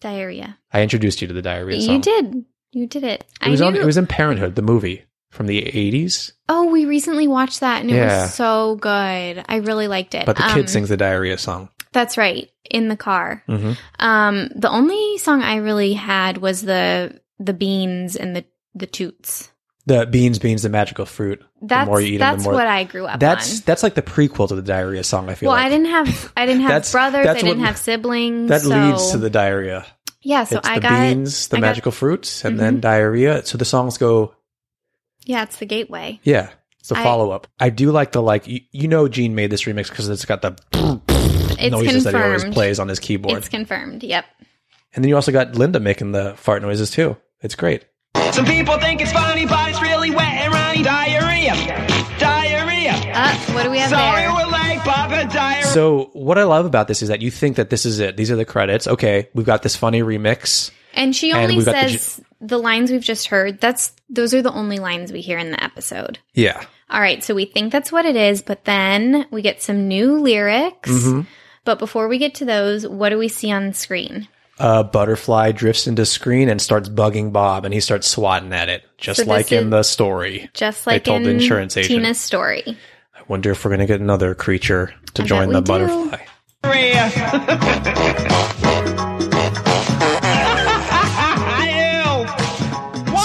diarrhea. 0.00 0.58
I 0.72 0.82
introduced 0.82 1.22
you 1.22 1.28
to 1.28 1.34
the 1.34 1.42
diarrhea 1.42 1.80
song. 1.80 1.94
You 1.96 2.00
did. 2.02 2.44
You 2.72 2.86
did 2.86 3.04
it. 3.04 3.24
It 3.44 3.50
was 3.50 3.60
on. 3.60 3.76
It 3.76 3.84
was 3.84 3.96
in 3.96 4.06
Parenthood, 4.06 4.54
the 4.56 4.62
movie 4.62 5.04
from 5.30 5.46
the 5.46 5.60
'80s. 5.62 6.32
Oh, 6.48 6.66
we 6.66 6.84
recently 6.86 7.28
watched 7.28 7.60
that 7.60 7.82
and 7.82 7.90
it 7.90 7.94
Yeah. 7.94 8.22
was 8.22 8.34
so 8.34 8.76
good. 8.76 9.44
I 9.48 9.56
really 9.62 9.86
liked 9.88 10.14
it. 10.14 10.26
But 10.26 10.36
the 10.36 10.44
Um, 10.44 10.54
kid 10.54 10.68
sings 10.70 10.88
the 10.88 10.96
diarrhea 10.96 11.38
song. 11.38 11.68
That's 11.92 12.16
right. 12.18 12.50
In 12.70 12.88
the 12.88 12.96
car. 12.96 13.42
hmm 13.46 13.72
Um, 14.00 14.48
the 14.56 14.70
only 14.70 15.18
song 15.18 15.42
I 15.42 15.56
really 15.56 15.92
had 15.92 16.38
was 16.38 16.62
the 16.62 17.20
the 17.38 17.52
beans 17.54 18.16
and 18.16 18.34
the 18.34 18.44
the 18.74 18.86
toots. 18.86 19.51
The 19.86 20.06
beans, 20.06 20.38
beans, 20.38 20.62
the 20.62 20.68
magical 20.68 21.06
fruit. 21.06 21.42
That's 21.60 21.86
the 21.86 21.90
more 21.90 22.00
you 22.00 22.14
eat 22.14 22.18
that's 22.18 22.36
them, 22.36 22.42
the 22.44 22.50
more. 22.50 22.54
what 22.54 22.66
I 22.68 22.84
grew 22.84 23.04
up 23.06 23.18
that's 23.18 23.56
on. 23.58 23.62
that's 23.66 23.82
like 23.82 23.94
the 23.94 24.02
prequel 24.02 24.46
to 24.48 24.54
the 24.54 24.62
diarrhea 24.62 25.02
song. 25.02 25.28
I 25.28 25.34
feel 25.34 25.48
Well, 25.48 25.56
like 25.56 25.66
I 25.66 25.68
didn't 25.70 25.86
have 25.86 26.32
I 26.36 26.46
didn't 26.46 26.62
have 26.62 26.90
brothers. 26.92 27.26
I 27.26 27.34
didn't 27.34 27.58
what- 27.58 27.66
have 27.66 27.76
siblings. 27.78 28.48
that 28.50 28.60
so- 28.60 28.68
leads 28.68 29.10
to 29.10 29.18
the 29.18 29.28
diarrhea. 29.30 29.84
yeah. 30.22 30.44
So 30.44 30.58
it's 30.58 30.68
I 30.68 30.76
the 30.76 30.80
got 30.82 31.00
beans, 31.00 31.48
the 31.48 31.56
I 31.56 31.60
got- 31.60 31.66
magical 31.66 31.90
fruits, 31.92 32.44
and 32.44 32.56
Mhm. 32.56 32.58
then 32.60 32.80
diarrhea. 32.80 33.44
So 33.44 33.58
the 33.58 33.64
songs 33.64 33.98
go 33.98 34.34
yeah, 35.24 35.42
it's 35.42 35.56
the 35.58 35.66
gateway. 35.66 36.20
Yeah, 36.24 36.50
it's 36.80 36.90
a 36.92 36.96
I- 36.98 37.02
follow 37.02 37.30
up. 37.30 37.46
I 37.60 37.70
do 37.70 37.90
like 37.90 38.12
the 38.12 38.22
like 38.22 38.46
you, 38.46 38.60
you 38.70 38.86
know 38.88 39.08
Gene 39.08 39.34
made 39.34 39.50
this 39.50 39.64
remix 39.64 39.88
because 39.88 40.08
it's 40.08 40.24
got 40.24 40.42
the 40.42 40.56
It's 41.58 41.70
noises 41.72 42.04
that 42.04 42.14
he 42.14 42.20
always 42.20 42.44
plays 42.44 42.78
on 42.78 42.88
his 42.88 42.98
keyboard. 43.00 43.38
It's 43.38 43.48
confirmed. 43.48 44.02
Yep. 44.04 44.24
and 44.94 45.02
then 45.04 45.08
you 45.08 45.16
also 45.16 45.32
got 45.32 45.54
Linda 45.56 45.80
making 45.80 46.12
the 46.12 46.34
fart 46.36 46.60
noises 46.62 46.90
too. 46.90 47.16
It's 47.40 47.54
great. 47.56 47.84
Some 48.32 48.46
people 48.46 48.78
think 48.78 49.00
it's 49.02 49.12
funny, 49.12 49.44
but 49.44 49.68
it's 49.68 49.80
really 49.82 50.10
wet 50.10 50.32
and 50.32 50.52
runny. 50.52 50.82
Diarrhea. 50.82 51.52
Diarrhea. 52.18 52.92
Uh, 53.14 53.36
what 53.52 53.62
do 53.64 53.70
we 53.70 53.78
have 53.78 53.90
Sorry, 53.90 54.22
there? 54.22 54.32
we're 54.32 54.46
late. 54.50 54.80
Bob 54.84 55.10
had 55.10 55.28
diarrhea. 55.30 55.66
So 55.66 56.10
what 56.14 56.38
I 56.38 56.44
love 56.44 56.64
about 56.64 56.88
this 56.88 57.02
is 57.02 57.08
that 57.08 57.20
you 57.20 57.30
think 57.30 57.56
that 57.56 57.68
this 57.68 57.84
is 57.84 57.98
it. 58.00 58.16
These 58.16 58.30
are 58.30 58.36
the 58.36 58.46
credits. 58.46 58.88
Okay, 58.88 59.28
we've 59.34 59.44
got 59.46 59.62
this 59.62 59.76
funny 59.76 60.00
remix. 60.02 60.70
And 60.94 61.14
she 61.14 61.32
only 61.32 61.56
we've 61.56 61.66
got 61.66 61.72
the 61.88 61.98
says 61.98 62.20
the, 62.40 62.58
lines 62.58 62.90
we've 62.90 63.02
just 63.02 63.26
heard. 63.26 63.60
That's 63.60 63.92
those 64.08 64.32
are 64.32 64.40
the 64.42 64.52
only 64.52 64.78
lines 64.78 65.12
we 65.12 65.20
hear 65.20 65.38
in 65.38 65.50
the 65.50 65.62
episode. 65.62 66.18
Yeah. 66.32 66.64
All 66.90 67.00
right, 67.00 67.22
so 67.22 67.34
we 67.34 67.44
think 67.44 67.70
that's 67.70 67.92
what 67.92 68.06
it 68.06 68.16
is, 68.16 68.40
but 68.42 68.64
then 68.64 69.26
we 69.30 69.42
get 69.42 69.62
some 69.62 69.88
new 69.88 70.18
lyrics. 70.20 70.90
Mhm. 70.90 71.26
But 71.64 71.78
before 71.78 72.08
we 72.08 72.18
get 72.18 72.34
to 72.36 72.44
those, 72.44 72.86
what 72.86 73.10
do 73.10 73.18
we 73.18 73.28
see 73.28 73.52
on 73.52 73.72
screen? 73.74 74.28
A 74.64 74.84
butterfly 74.84 75.50
drifts 75.50 75.88
into 75.88 76.06
screen 76.06 76.48
and 76.48 76.62
starts 76.62 76.88
bugging 76.88 77.32
Bob, 77.32 77.64
and 77.64 77.74
he 77.74 77.80
starts 77.80 78.06
swatting 78.06 78.52
at 78.52 78.68
it, 78.68 78.84
just 78.96 79.18
So 79.18 79.26
like 79.26 79.50
in 79.50 79.70
the 79.70 79.82
story. 79.82 80.50
Just 80.54 80.84
They 80.84 80.92
like 80.92 81.04
told 81.04 81.22
in 81.22 81.24
the 81.24 81.30
insurance 81.30 81.76
agent. 81.76 82.02
Tina's 82.02 82.20
story. 82.20 82.62
I 83.12 83.20
wonder 83.26 83.50
if 83.50 83.64
we're 83.64 83.70
going 83.70 83.80
to 83.80 83.86
get 83.86 84.00
another 84.00 84.36
creature 84.36 84.94
to 85.14 85.24
I 85.24 85.26
join 85.26 85.50
bet 85.50 85.64
the 85.64 85.72
we 85.72 85.78
do. 85.80 85.86
butterfly. 85.88 86.26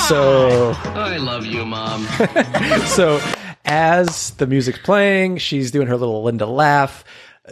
So 0.07 0.71
I 0.85 1.17
love 1.17 1.45
you, 1.45 1.65
Mom. 1.65 2.05
so 2.85 3.21
as 3.65 4.31
the 4.31 4.47
music's 4.47 4.79
playing, 4.79 5.37
she's 5.37 5.69
doing 5.69 5.87
her 5.87 5.97
little 5.97 6.23
Linda 6.23 6.45
laugh. 6.45 7.03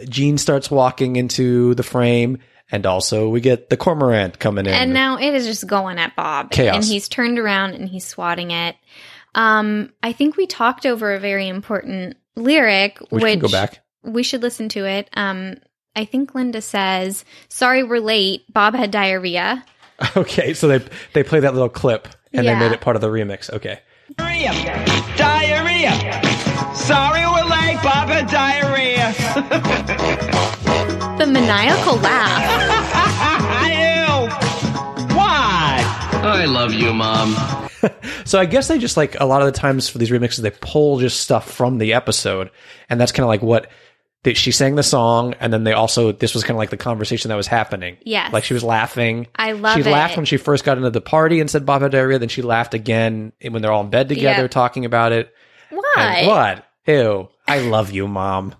Gene 0.08 0.38
starts 0.38 0.70
walking 0.70 1.16
into 1.16 1.74
the 1.74 1.82
frame, 1.82 2.38
and 2.70 2.84
also 2.86 3.28
we 3.28 3.40
get 3.40 3.70
the 3.70 3.76
cormorant 3.76 4.38
coming 4.38 4.66
in. 4.66 4.72
And 4.72 4.92
now 4.92 5.18
it 5.18 5.34
is 5.34 5.46
just 5.46 5.66
going 5.66 5.98
at 5.98 6.16
Bob. 6.16 6.50
Chaos. 6.50 6.74
And 6.76 6.84
he's 6.84 7.08
turned 7.08 7.38
around 7.38 7.74
and 7.74 7.88
he's 7.88 8.06
swatting 8.06 8.50
it. 8.50 8.76
Um, 9.34 9.92
I 10.02 10.12
think 10.12 10.36
we 10.36 10.46
talked 10.46 10.86
over 10.86 11.14
a 11.14 11.20
very 11.20 11.48
important 11.48 12.16
lyric, 12.36 12.98
We 13.10 13.20
which 13.20 13.32
can 13.32 13.38
go 13.40 13.48
back. 13.48 13.80
we 14.02 14.22
should 14.22 14.42
listen 14.42 14.68
to 14.70 14.86
it. 14.86 15.08
Um, 15.14 15.56
I 15.94 16.04
think 16.04 16.34
Linda 16.34 16.60
says, 16.62 17.24
Sorry 17.48 17.82
we're 17.82 18.00
late. 18.00 18.50
Bob 18.52 18.74
had 18.74 18.90
diarrhea. 18.90 19.64
okay, 20.16 20.52
so 20.54 20.68
they 20.68 20.84
they 21.14 21.22
play 21.22 21.40
that 21.40 21.54
little 21.54 21.68
clip, 21.70 22.08
and 22.32 22.44
Yeah. 22.44 22.54
they 22.54 22.60
made 22.60 22.72
it 22.74 22.80
part 22.82 22.96
of 22.96 23.02
the 23.02 23.08
remix. 23.08 23.50
Okay, 23.50 23.80
Diarrhea. 24.18 24.52
Diarrhea. 25.16 25.92
Sorry, 26.74 27.20
we're 27.22 27.48
late. 27.48 27.78
Bob 27.82 28.08
had 28.08 28.26
diarrhea. 28.28 29.14
The 31.26 31.32
maniacal 31.32 31.96
laugh. 31.96 32.38
Ew. 33.66 34.28
Why? 35.16 36.20
I 36.22 36.44
love 36.44 36.72
you, 36.72 36.92
Mom. 36.94 37.34
so 38.24 38.38
I 38.38 38.44
guess 38.46 38.68
they 38.68 38.78
just 38.78 38.96
like 38.96 39.18
a 39.18 39.24
lot 39.24 39.42
of 39.42 39.46
the 39.52 39.58
times 39.58 39.88
for 39.88 39.98
these 39.98 40.10
remixes 40.10 40.40
they 40.42 40.52
pull 40.52 41.00
just 41.00 41.18
stuff 41.20 41.50
from 41.50 41.78
the 41.78 41.94
episode, 41.94 42.50
and 42.88 43.00
that's 43.00 43.10
kind 43.12 43.24
of 43.24 43.28
like 43.28 43.42
what. 43.42 43.68
They, 44.22 44.34
she 44.34 44.50
sang 44.52 44.74
the 44.76 44.82
song, 44.84 45.34
and 45.40 45.52
then 45.52 45.64
they 45.64 45.72
also 45.72 46.12
this 46.12 46.32
was 46.34 46.42
kind 46.44 46.52
of 46.52 46.58
like 46.58 46.70
the 46.70 46.76
conversation 46.76 47.28
that 47.30 47.36
was 47.36 47.46
happening. 47.48 47.96
Yes. 48.02 48.32
like 48.32 48.44
she 48.44 48.54
was 48.54 48.62
laughing. 48.64 49.26
I 49.34 49.52
love 49.52 49.74
she 49.74 49.80
it. 49.80 49.86
laughed 49.86 50.16
when 50.16 50.26
she 50.26 50.36
first 50.36 50.64
got 50.64 50.76
into 50.78 50.90
the 50.90 51.00
party 51.00 51.40
and 51.40 51.50
said 51.50 51.66
Bob 51.66 51.82
had 51.82 51.90
diarrhea. 51.92 52.18
Then 52.20 52.28
she 52.28 52.42
laughed 52.42 52.74
again 52.74 53.32
when 53.40 53.62
they're 53.62 53.72
all 53.72 53.82
in 53.84 53.90
bed 53.90 54.08
together 54.08 54.42
Yeah. 54.42 54.48
talking 54.48 54.84
about 54.84 55.10
it. 55.12 55.32
What? 55.70 55.98
And 55.98 56.26
what? 56.28 56.64
Ew. 56.86 57.28
I 57.48 57.60
love 57.60 57.92
you, 57.92 58.08
mom. 58.08 58.54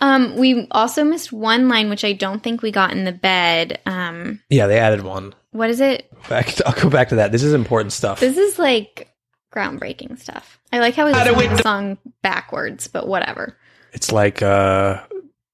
Um, 0.00 0.36
we 0.36 0.66
also 0.70 1.04
missed 1.04 1.32
one 1.32 1.68
line, 1.68 1.90
which 1.90 2.04
I 2.04 2.12
don't 2.12 2.42
think 2.42 2.62
we 2.62 2.70
got 2.70 2.92
in 2.92 3.04
the 3.04 3.12
bed. 3.12 3.80
Um, 3.86 4.40
Yeah, 4.48 4.66
they 4.66 4.78
added 4.78 5.02
one. 5.02 5.34
what 5.50 5.70
is 5.70 5.80
it? 5.80 6.08
Back 6.28 6.54
I'll 6.66 6.72
go 6.72 6.88
back 6.90 7.10
to 7.10 7.16
that. 7.16 7.32
This 7.32 7.42
is 7.42 7.52
important 7.52 7.92
stuff. 7.92 8.20
This 8.20 8.36
is 8.38 8.58
like 8.58 9.08
groundbreaking 9.52 10.18
stuff. 10.18 10.58
I 10.72 10.78
like 10.80 10.94
how 10.94 11.04
we 11.06 11.12
listen 11.12 11.34
to 11.34 11.56
the 11.56 11.62
song 11.62 11.98
backwards, 12.22 12.88
but 12.88 13.06
whatever. 13.06 13.56
It's 13.92 14.10
like 14.10 14.40
uh 14.42 15.02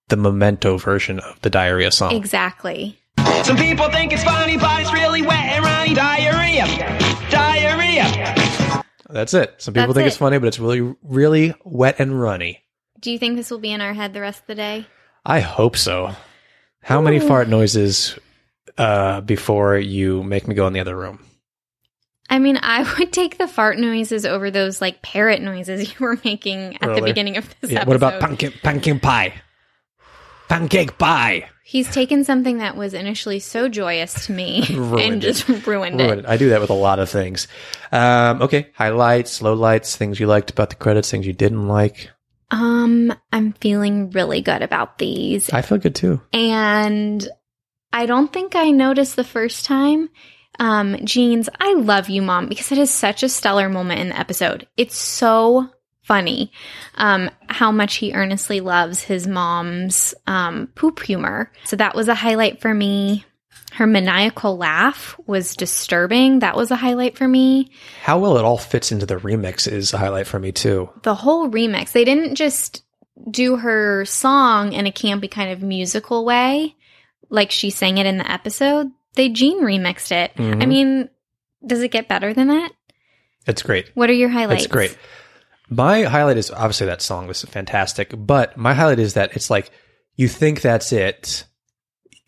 the 0.08 0.16
memento 0.16 0.78
version 0.78 1.18
of 1.20 1.40
the 1.42 1.50
diarrhea 1.50 1.90
song. 1.90 2.12
Exactly. 2.14 2.98
Some 3.42 3.56
people 3.56 3.90
think 3.90 4.12
it's 4.12 4.22
funny, 4.24 4.56
but 4.56 4.80
it's 4.80 4.92
really 4.92 5.22
wet 5.22 5.34
and 5.38 5.64
runny. 5.64 5.94
Diarrhea. 5.94 6.66
Diarrhea. 7.30 8.84
That's 9.10 9.34
it. 9.34 9.54
Some 9.58 9.74
people 9.74 9.88
That's 9.88 9.96
think 9.96 10.04
it. 10.04 10.08
it's 10.08 10.16
funny, 10.16 10.38
but 10.38 10.46
it's 10.48 10.58
really, 10.58 10.94
really 11.02 11.54
wet 11.64 11.96
and 11.98 12.18
runny. 12.20 12.62
Do 12.98 13.10
you 13.12 13.18
think 13.18 13.36
this 13.36 13.50
will 13.50 13.58
be 13.58 13.72
in 13.72 13.80
our 13.80 13.94
head 13.94 14.12
the 14.12 14.20
rest 14.20 14.40
of 14.40 14.46
the 14.48 14.54
day? 14.54 14.86
I 15.24 15.40
hope 15.40 15.76
so. 15.76 16.14
How 16.82 17.00
many 17.00 17.20
fart 17.20 17.48
noises 17.48 18.18
uh, 18.76 19.20
before 19.20 19.76
you 19.76 20.22
make 20.22 20.48
me 20.48 20.54
go 20.54 20.66
in 20.66 20.72
the 20.72 20.80
other 20.80 20.96
room? 20.96 21.24
I 22.30 22.38
mean, 22.38 22.58
I 22.60 22.82
would 22.98 23.12
take 23.12 23.38
the 23.38 23.48
fart 23.48 23.78
noises 23.78 24.24
over 24.26 24.50
those 24.50 24.80
like 24.80 25.02
parrot 25.02 25.40
noises 25.42 25.88
you 25.92 25.96
were 26.00 26.18
making 26.24 26.76
at 26.82 26.94
the 26.94 27.02
beginning 27.02 27.36
of 27.36 27.48
this 27.60 27.70
Yeah. 27.70 27.80
episode. 27.80 27.88
What 27.88 27.96
about 27.96 28.20
pancake, 28.20 28.62
pancake 28.62 29.02
pie? 29.02 29.34
Pancake 30.48 30.96
pie. 30.98 31.48
He's 31.64 31.90
taken 31.92 32.24
something 32.24 32.58
that 32.58 32.74
was 32.76 32.94
initially 32.94 33.38
so 33.40 33.68
joyous 33.68 34.24
to 34.26 34.32
me 34.32 34.64
Ruined 34.70 35.00
and 35.00 35.24
it. 35.24 35.26
just 35.26 35.46
ruined 35.48 35.66
Ruined 36.00 36.00
it. 36.00 36.18
it. 36.20 36.26
I 36.26 36.38
do 36.38 36.48
that 36.50 36.62
with 36.62 36.70
a 36.70 36.74
lot 36.74 36.98
of 36.98 37.10
things. 37.10 37.46
Um, 37.92 38.40
okay, 38.40 38.70
highlights, 38.74 39.40
lowlights, 39.40 39.94
things 39.94 40.18
you 40.18 40.26
liked 40.26 40.50
about 40.50 40.70
the 40.70 40.76
credits, 40.76 41.10
things 41.10 41.26
you 41.26 41.34
didn't 41.34 41.68
like. 41.68 42.08
Um, 42.50 43.12
I'm 43.32 43.52
feeling 43.52 44.10
really 44.10 44.40
good 44.40 44.62
about 44.62 44.98
these. 44.98 45.52
I 45.52 45.62
feel 45.62 45.78
good 45.78 45.94
too. 45.94 46.20
and 46.32 47.28
I 47.92 48.06
don't 48.06 48.32
think 48.32 48.54
I 48.54 48.70
noticed 48.70 49.16
the 49.16 49.24
first 49.24 49.64
time. 49.64 50.10
Um, 50.58 50.96
Gene's 51.04 51.48
I 51.60 51.74
love 51.74 52.08
you, 52.08 52.20
mom, 52.22 52.48
because 52.48 52.72
it 52.72 52.78
is 52.78 52.90
such 52.90 53.22
a 53.22 53.28
stellar 53.28 53.68
moment 53.68 54.00
in 54.00 54.08
the 54.08 54.18
episode. 54.18 54.66
It's 54.76 54.96
so 54.96 55.70
funny 56.02 56.50
um, 56.96 57.30
how 57.48 57.70
much 57.70 57.96
he 57.96 58.14
earnestly 58.14 58.60
loves 58.60 59.02
his 59.02 59.26
mom's 59.26 60.14
um, 60.26 60.68
poop 60.74 61.00
humor. 61.02 61.52
So 61.64 61.76
that 61.76 61.94
was 61.94 62.08
a 62.08 62.14
highlight 62.14 62.60
for 62.60 62.72
me. 62.74 63.24
Her 63.78 63.86
maniacal 63.86 64.56
laugh 64.56 65.14
was 65.28 65.54
disturbing. 65.54 66.40
That 66.40 66.56
was 66.56 66.72
a 66.72 66.76
highlight 66.76 67.16
for 67.16 67.28
me. 67.28 67.70
How 68.02 68.18
well 68.18 68.36
it 68.36 68.44
all 68.44 68.58
fits 68.58 68.90
into 68.90 69.06
the 69.06 69.14
remix 69.18 69.70
is 69.70 69.92
a 69.92 69.98
highlight 69.98 70.26
for 70.26 70.40
me 70.40 70.50
too. 70.50 70.90
the 71.04 71.14
whole 71.14 71.48
remix. 71.48 71.92
They 71.92 72.04
didn't 72.04 72.34
just 72.34 72.82
do 73.30 73.54
her 73.56 74.04
song 74.04 74.72
in 74.72 74.88
a 74.88 74.90
campy 74.90 75.30
kind 75.30 75.52
of 75.52 75.62
musical 75.62 76.24
way, 76.24 76.74
like 77.30 77.52
she 77.52 77.70
sang 77.70 77.98
it 77.98 78.06
in 78.06 78.18
the 78.18 78.28
episode. 78.28 78.88
They 79.14 79.28
Gene 79.28 79.62
remixed 79.62 80.10
it. 80.10 80.32
I 80.36 80.40
Mhm. 80.40 80.66
mean, 80.68 81.08
does 81.64 81.80
it 81.80 81.92
get 81.92 82.08
better 82.08 82.34
than 82.34 82.48
that? 82.48 82.72
It's 83.46 83.62
great. 83.62 83.92
What 83.94 84.10
are 84.10 84.14
your 84.14 84.28
highlights? 84.28 84.64
It's 84.64 84.72
great. 84.72 84.98
My 85.70 86.02
highlight 86.02 86.36
is 86.36 86.50
obviously 86.50 86.88
that 86.88 87.00
song 87.00 87.28
was 87.28 87.42
fantastic, 87.44 88.12
but 88.16 88.56
my 88.56 88.74
highlight 88.74 88.98
is 88.98 89.14
that 89.14 89.36
it's 89.36 89.50
like 89.50 89.70
you 90.16 90.26
think 90.26 90.62
that's 90.62 90.92
it. 90.92 91.44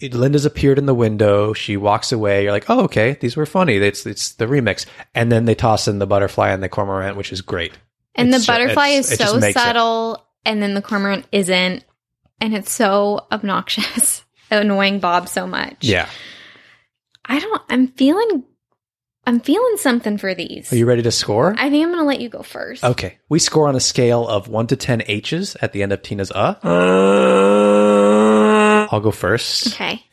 It- 0.00 0.14
Linda's 0.14 0.44
appeared 0.44 0.78
in 0.78 0.86
the 0.86 0.94
window. 0.94 1.52
She 1.52 1.76
walks 1.76 2.12
away. 2.12 2.42
You're 2.44 2.52
like, 2.52 2.68
oh, 2.70 2.84
okay, 2.84 3.16
these 3.20 3.36
were 3.36 3.46
funny. 3.46 3.76
It's 3.76 4.06
it's 4.06 4.32
the 4.32 4.46
remix, 4.46 4.86
and 5.14 5.30
then 5.30 5.44
they 5.44 5.54
toss 5.54 5.86
in 5.88 5.98
the 5.98 6.06
butterfly 6.06 6.50
and 6.50 6.62
the 6.62 6.68
cormorant, 6.68 7.16
which 7.16 7.32
is 7.32 7.40
great. 7.42 7.72
And 8.14 8.28
It's 8.34 8.46
the 8.46 8.52
ju- 8.52 8.58
butterfly 8.58 8.88
it's- 8.88 9.12
is 9.12 9.18
so 9.18 9.38
makes 9.38 9.56
it. 9.56 9.60
subtle, 9.60 10.26
and 10.44 10.62
then 10.62 10.74
the 10.74 10.82
cormorant 10.82 11.26
isn't, 11.32 11.84
and 12.40 12.54
it's 12.54 12.72
so 12.72 13.26
obnoxious, 13.30 14.24
annoying 14.50 14.98
Bob 15.00 15.28
so 15.28 15.46
much. 15.46 15.76
Yeah. 15.80 16.08
I 17.24 17.38
don't. 17.38 17.62
I'm 17.68 17.88
feeling. 17.88 18.44
I'm 19.26 19.38
feeling 19.38 19.76
something 19.76 20.16
for 20.16 20.34
these. 20.34 20.72
Are 20.72 20.76
you 20.76 20.86
ready 20.86 21.02
to 21.02 21.10
score? 21.12 21.54
I 21.58 21.68
think 21.70 21.84
I'm 21.84 21.90
going 21.92 21.98
to 22.02 22.04
let 22.04 22.20
you 22.22 22.30
go 22.30 22.42
first. 22.42 22.82
Okay. 22.82 23.18
We 23.28 23.38
score 23.38 23.68
on 23.68 23.76
a 23.76 23.80
scale 23.80 24.26
of 24.26 24.48
one 24.48 24.66
to 24.68 24.76
ten 24.76 25.02
H's 25.06 25.56
at 25.60 25.72
the 25.72 25.82
end 25.82 25.92
of 25.92 26.02
Tina's 26.02 26.32
uh. 26.32 26.54
I'll 28.90 29.00
go 29.00 29.11
first, 29.11 29.68
Okay. 29.74 30.05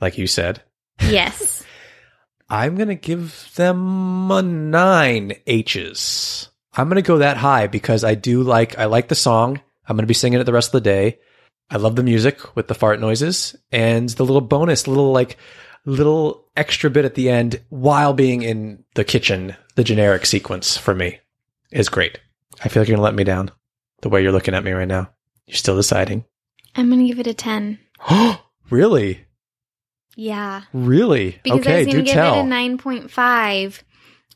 like 0.00 0.18
you 0.18 0.26
said. 0.26 0.62
Yes. 1.00 1.64
I'm 2.50 2.76
going 2.76 2.88
to 2.88 2.94
give 2.94 3.50
them 3.56 4.30
a 4.30 4.42
nine 4.42 5.34
H's. 5.46 6.48
I'm 6.74 6.88
going 6.88 6.96
to 6.96 7.06
go 7.06 7.18
that 7.18 7.36
high 7.36 7.66
because 7.66 8.04
I 8.04 8.14
do 8.14 8.42
like, 8.42 8.78
I 8.78 8.86
like 8.86 9.08
the 9.08 9.14
song. 9.14 9.60
I'm 9.86 9.96
going 9.96 10.02
to 10.04 10.08
be 10.08 10.14
singing 10.14 10.40
it 10.40 10.44
the 10.44 10.52
rest 10.52 10.68
of 10.68 10.72
the 10.72 10.80
day. 10.80 11.18
I 11.70 11.76
love 11.76 11.96
the 11.96 12.02
music 12.02 12.56
with 12.56 12.66
the 12.68 12.74
fart 12.74 13.00
noises 13.00 13.54
and 13.70 14.08
the 14.08 14.24
little 14.24 14.40
bonus, 14.40 14.88
little 14.88 15.12
like, 15.12 15.36
little 15.84 16.46
extra 16.56 16.88
bit 16.90 17.04
at 17.04 17.14
the 17.14 17.28
end 17.30 17.60
while 17.68 18.12
being 18.14 18.42
in 18.42 18.84
the 18.94 19.04
kitchen. 19.04 19.54
The 19.74 19.84
generic 19.84 20.24
sequence 20.26 20.76
for 20.76 20.94
me 20.94 21.20
is 21.70 21.88
great. 21.88 22.18
I 22.64 22.68
feel 22.68 22.82
like 22.82 22.88
you're 22.88 22.96
going 22.96 23.02
to 23.02 23.02
let 23.04 23.14
me 23.14 23.24
down 23.24 23.50
the 24.00 24.08
way 24.08 24.22
you're 24.22 24.32
looking 24.32 24.54
at 24.54 24.64
me 24.64 24.72
right 24.72 24.88
now. 24.88 25.10
You're 25.46 25.56
still 25.56 25.76
deciding. 25.76 26.24
I'm 26.78 26.88
going 26.88 27.00
to 27.00 27.06
give 27.06 27.18
it 27.20 27.26
a 27.26 27.34
10. 27.34 27.78
really? 28.70 29.24
Yeah. 30.16 30.62
Really? 30.72 31.38
Because 31.42 31.66
I 31.66 31.70
okay, 31.70 31.78
was 31.78 31.86
do 31.86 31.92
going 31.92 32.04
to 32.04 32.10
give 32.10 32.14
tell. 32.14 32.34
it 32.34 32.40
a 32.40 32.44
9.5, 32.44 33.82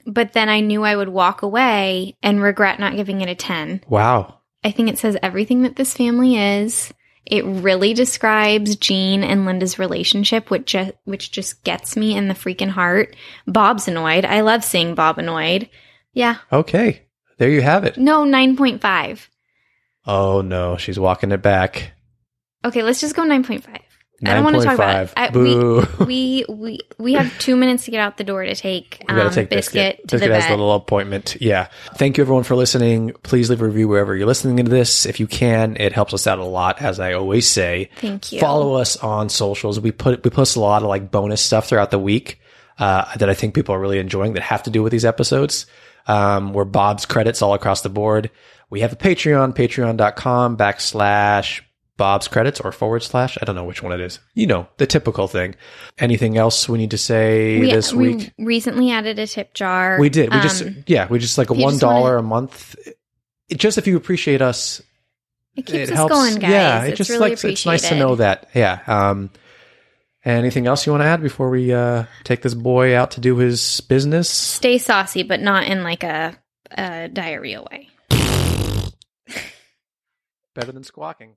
but 0.07 0.33
then 0.33 0.49
I 0.49 0.61
knew 0.61 0.85
I 0.85 0.97
would 0.97 1.09
walk 1.09 1.43
away 1.43 2.17
and 2.23 2.43
regret 2.43 2.81
not 2.81 2.97
giving 2.97 3.21
it 3.21 3.29
a 3.29 3.35
10. 3.35 3.83
wow. 3.89 4.39
I 4.65 4.71
think 4.71 4.89
it 4.89 4.99
says 4.99 5.17
everything 5.23 5.63
that 5.63 5.75
this 5.75 5.93
family 5.93 6.37
is. 6.37 6.95
It 7.27 7.45
really 7.45 7.95
describes 7.95 8.77
Gene 8.77 9.25
and 9.25 9.45
Linda's 9.45 9.79
relationship, 9.79 10.51
which 10.51 10.67
just, 10.67 10.93
which 11.05 11.33
just 11.33 11.65
gets 11.65 11.97
me 11.97 12.17
in 12.17 12.29
the 12.29 12.35
freaking 12.35 12.69
heart. 12.69 13.17
Bob's 13.47 13.89
annoyed. 13.89 14.25
I 14.25 14.43
love 14.43 14.63
seeing 14.65 14.95
Bob 14.95 15.19
annoyed. 15.19 15.69
Yeah. 16.13 16.37
Okay. 16.53 17.03
There 17.39 17.51
you 17.51 17.63
have 17.63 17.85
it. 17.85 17.97
No, 17.99 18.25
9.5. 18.25 19.27
Oh 20.07 20.41
no, 20.43 20.77
she's 20.77 20.99
walking 20.99 21.33
it 21.33 21.43
back. 21.43 21.93
Okay, 22.65 22.83
let's 22.83 23.01
just 23.01 23.17
go 23.17 23.23
9.5. 23.23 23.79
I 24.25 24.35
don't 24.35 24.45
want 24.45 24.55
to 24.57 24.63
talk 24.63 24.75
about 24.77 25.05
it. 25.05 25.09
9.5. 25.09 25.13
I, 25.17 25.31
Boo. 25.31 25.87
we, 25.99 26.07
we 26.07 26.45
we 26.49 26.79
we 26.97 27.13
have 27.15 27.37
two 27.41 27.57
minutes 27.57 27.87
to 27.87 27.91
get 27.91 27.99
out 27.99 28.19
the 28.19 28.25
door 28.25 28.45
to 28.45 28.55
take, 28.55 29.05
um, 29.09 29.17
take 29.33 29.49
biscuit, 29.49 29.51
biscuit. 29.51 29.97
to 29.97 30.03
Biscuit 30.15 30.29
the 30.29 30.35
has 30.37 30.45
vet. 30.45 30.53
a 30.53 30.55
little 30.55 30.75
appointment. 30.77 31.37
Yeah. 31.41 31.67
Thank 31.97 32.19
you 32.19 32.23
everyone 32.23 32.45
for 32.45 32.55
listening. 32.55 33.15
Please 33.25 33.51
leave 33.51 33.61
a 33.61 33.65
review 33.67 33.89
wherever 33.89 34.15
you're 34.17 34.29
listening 34.29 34.65
to 34.65 34.71
this. 34.71 35.07
If 35.07 35.19
you 35.19 35.27
can, 35.27 35.77
it 35.81 35.93
helps 35.93 36.15
us 36.15 36.29
out 36.29 36.39
a 36.39 36.45
lot, 36.45 36.81
as 36.81 37.01
I 37.01 37.15
always 37.15 37.49
say. 37.49 37.91
Thank 37.97 38.31
you. 38.31 38.39
Follow 38.39 38.75
us 38.75 38.97
on 38.99 39.29
socials. 39.29 39.81
We 39.81 39.91
put 39.91 40.23
we 40.23 40.31
post 40.31 40.55
a 40.55 40.61
lot 40.61 40.83
of 40.83 40.89
like 40.89 41.11
bonus 41.11 41.41
stuff 41.43 41.69
throughout 41.69 41.91
the 41.91 41.99
week 41.99 42.39
uh, 42.79 43.13
that 43.17 43.29
I 43.29 43.35
think 43.35 43.55
people 43.57 43.75
are 43.75 43.81
really 43.81 43.99
enjoying 43.99 44.35
that 44.35 44.45
have 44.45 44.63
to 44.65 44.71
do 44.71 44.85
with 44.85 44.93
these 44.93 45.05
episodes. 45.05 45.67
Um, 46.07 46.53
we're 46.53 46.65
Bob's 46.65 47.07
credits 47.07 47.43
all 47.43 47.55
across 47.55 47.81
the 47.81 47.89
board. 47.89 48.31
We 48.71 48.81
have 48.83 48.93
a 48.93 48.97
Patreon, 48.97 49.57
patreon.com 49.57 50.57
backslash 50.57 51.61
Bob's 52.03 52.27
credits 52.27 52.59
or 52.59 52.73
forward 52.73 53.05
slash. 53.05 53.39
I 53.41 53.45
don't 53.45 53.55
know 53.55 53.63
which 53.63 53.81
one 53.81 53.93
it 53.93 54.01
is. 54.01 54.19
You 54.35 54.49
know, 54.49 54.67
the 54.79 54.89
typical 54.89 55.29
thing. 55.29 55.55
Anything 55.99 56.37
else 56.37 56.69
we 56.69 56.77
need 56.79 56.91
to 56.91 56.99
say 56.99 57.61
we, 57.61 57.71
this 57.71 57.93
we 57.95 58.17
week? 58.17 58.33
recently 58.41 58.91
added 58.91 59.21
a 59.21 59.27
tip 59.29 59.55
jar. 59.55 60.01
We 60.01 60.09
did. 60.09 60.35
We 60.35 60.41
just 60.41 60.63
Um, 60.63 60.83
yeah, 60.89 61.07
we 61.07 61.21
just 61.21 61.39
like 61.39 61.51
a 61.51 61.53
one 61.55 61.79
wanna- 61.79 62.19
a 62.19 62.23
month. 62.23 62.75
It, 63.49 63.59
just 63.59 63.79
if 63.79 63.87
you 63.87 63.97
appreciate 63.97 64.43
us, 64.43 64.83
it 65.55 65.63
keeps 65.67 65.79
it 65.79 65.91
us 65.91 65.95
helps. 65.97 66.13
going, 66.13 66.35
guys. 66.41 66.51
Yeah, 66.51 66.83
it 66.83 66.89
it's 66.89 66.99
just 66.99 67.11
really 67.11 67.31
like 67.31 67.45
it's 67.45 67.65
nice 67.67 67.89
to 67.89 67.97
know 67.97 68.17
that. 68.17 68.49
Yeah. 68.53 68.81
Um, 68.89 69.31
anything 70.25 70.67
else 70.67 70.85
you 70.85 70.91
want 70.91 71.03
to 71.03 71.07
add 71.07 71.23
before 71.23 71.51
we 71.51 71.73
uh, 71.73 72.07
take 72.25 72.43
this 72.43 72.55
boy 72.55 72.97
out 72.97 73.13
to 73.13 73.21
do 73.21 73.37
his 73.37 73.81
business? 73.83 74.29
Stay 74.29 74.79
saucy, 74.79 75.23
but 75.23 75.39
not 75.41 75.69
in 75.69 75.85
like 75.85 76.03
a, 76.03 76.37
a 76.77 77.09
diarrhea 77.09 77.63
way. 77.63 77.91
Better 80.55 80.73
than 80.73 80.83
squawking. 80.83 81.37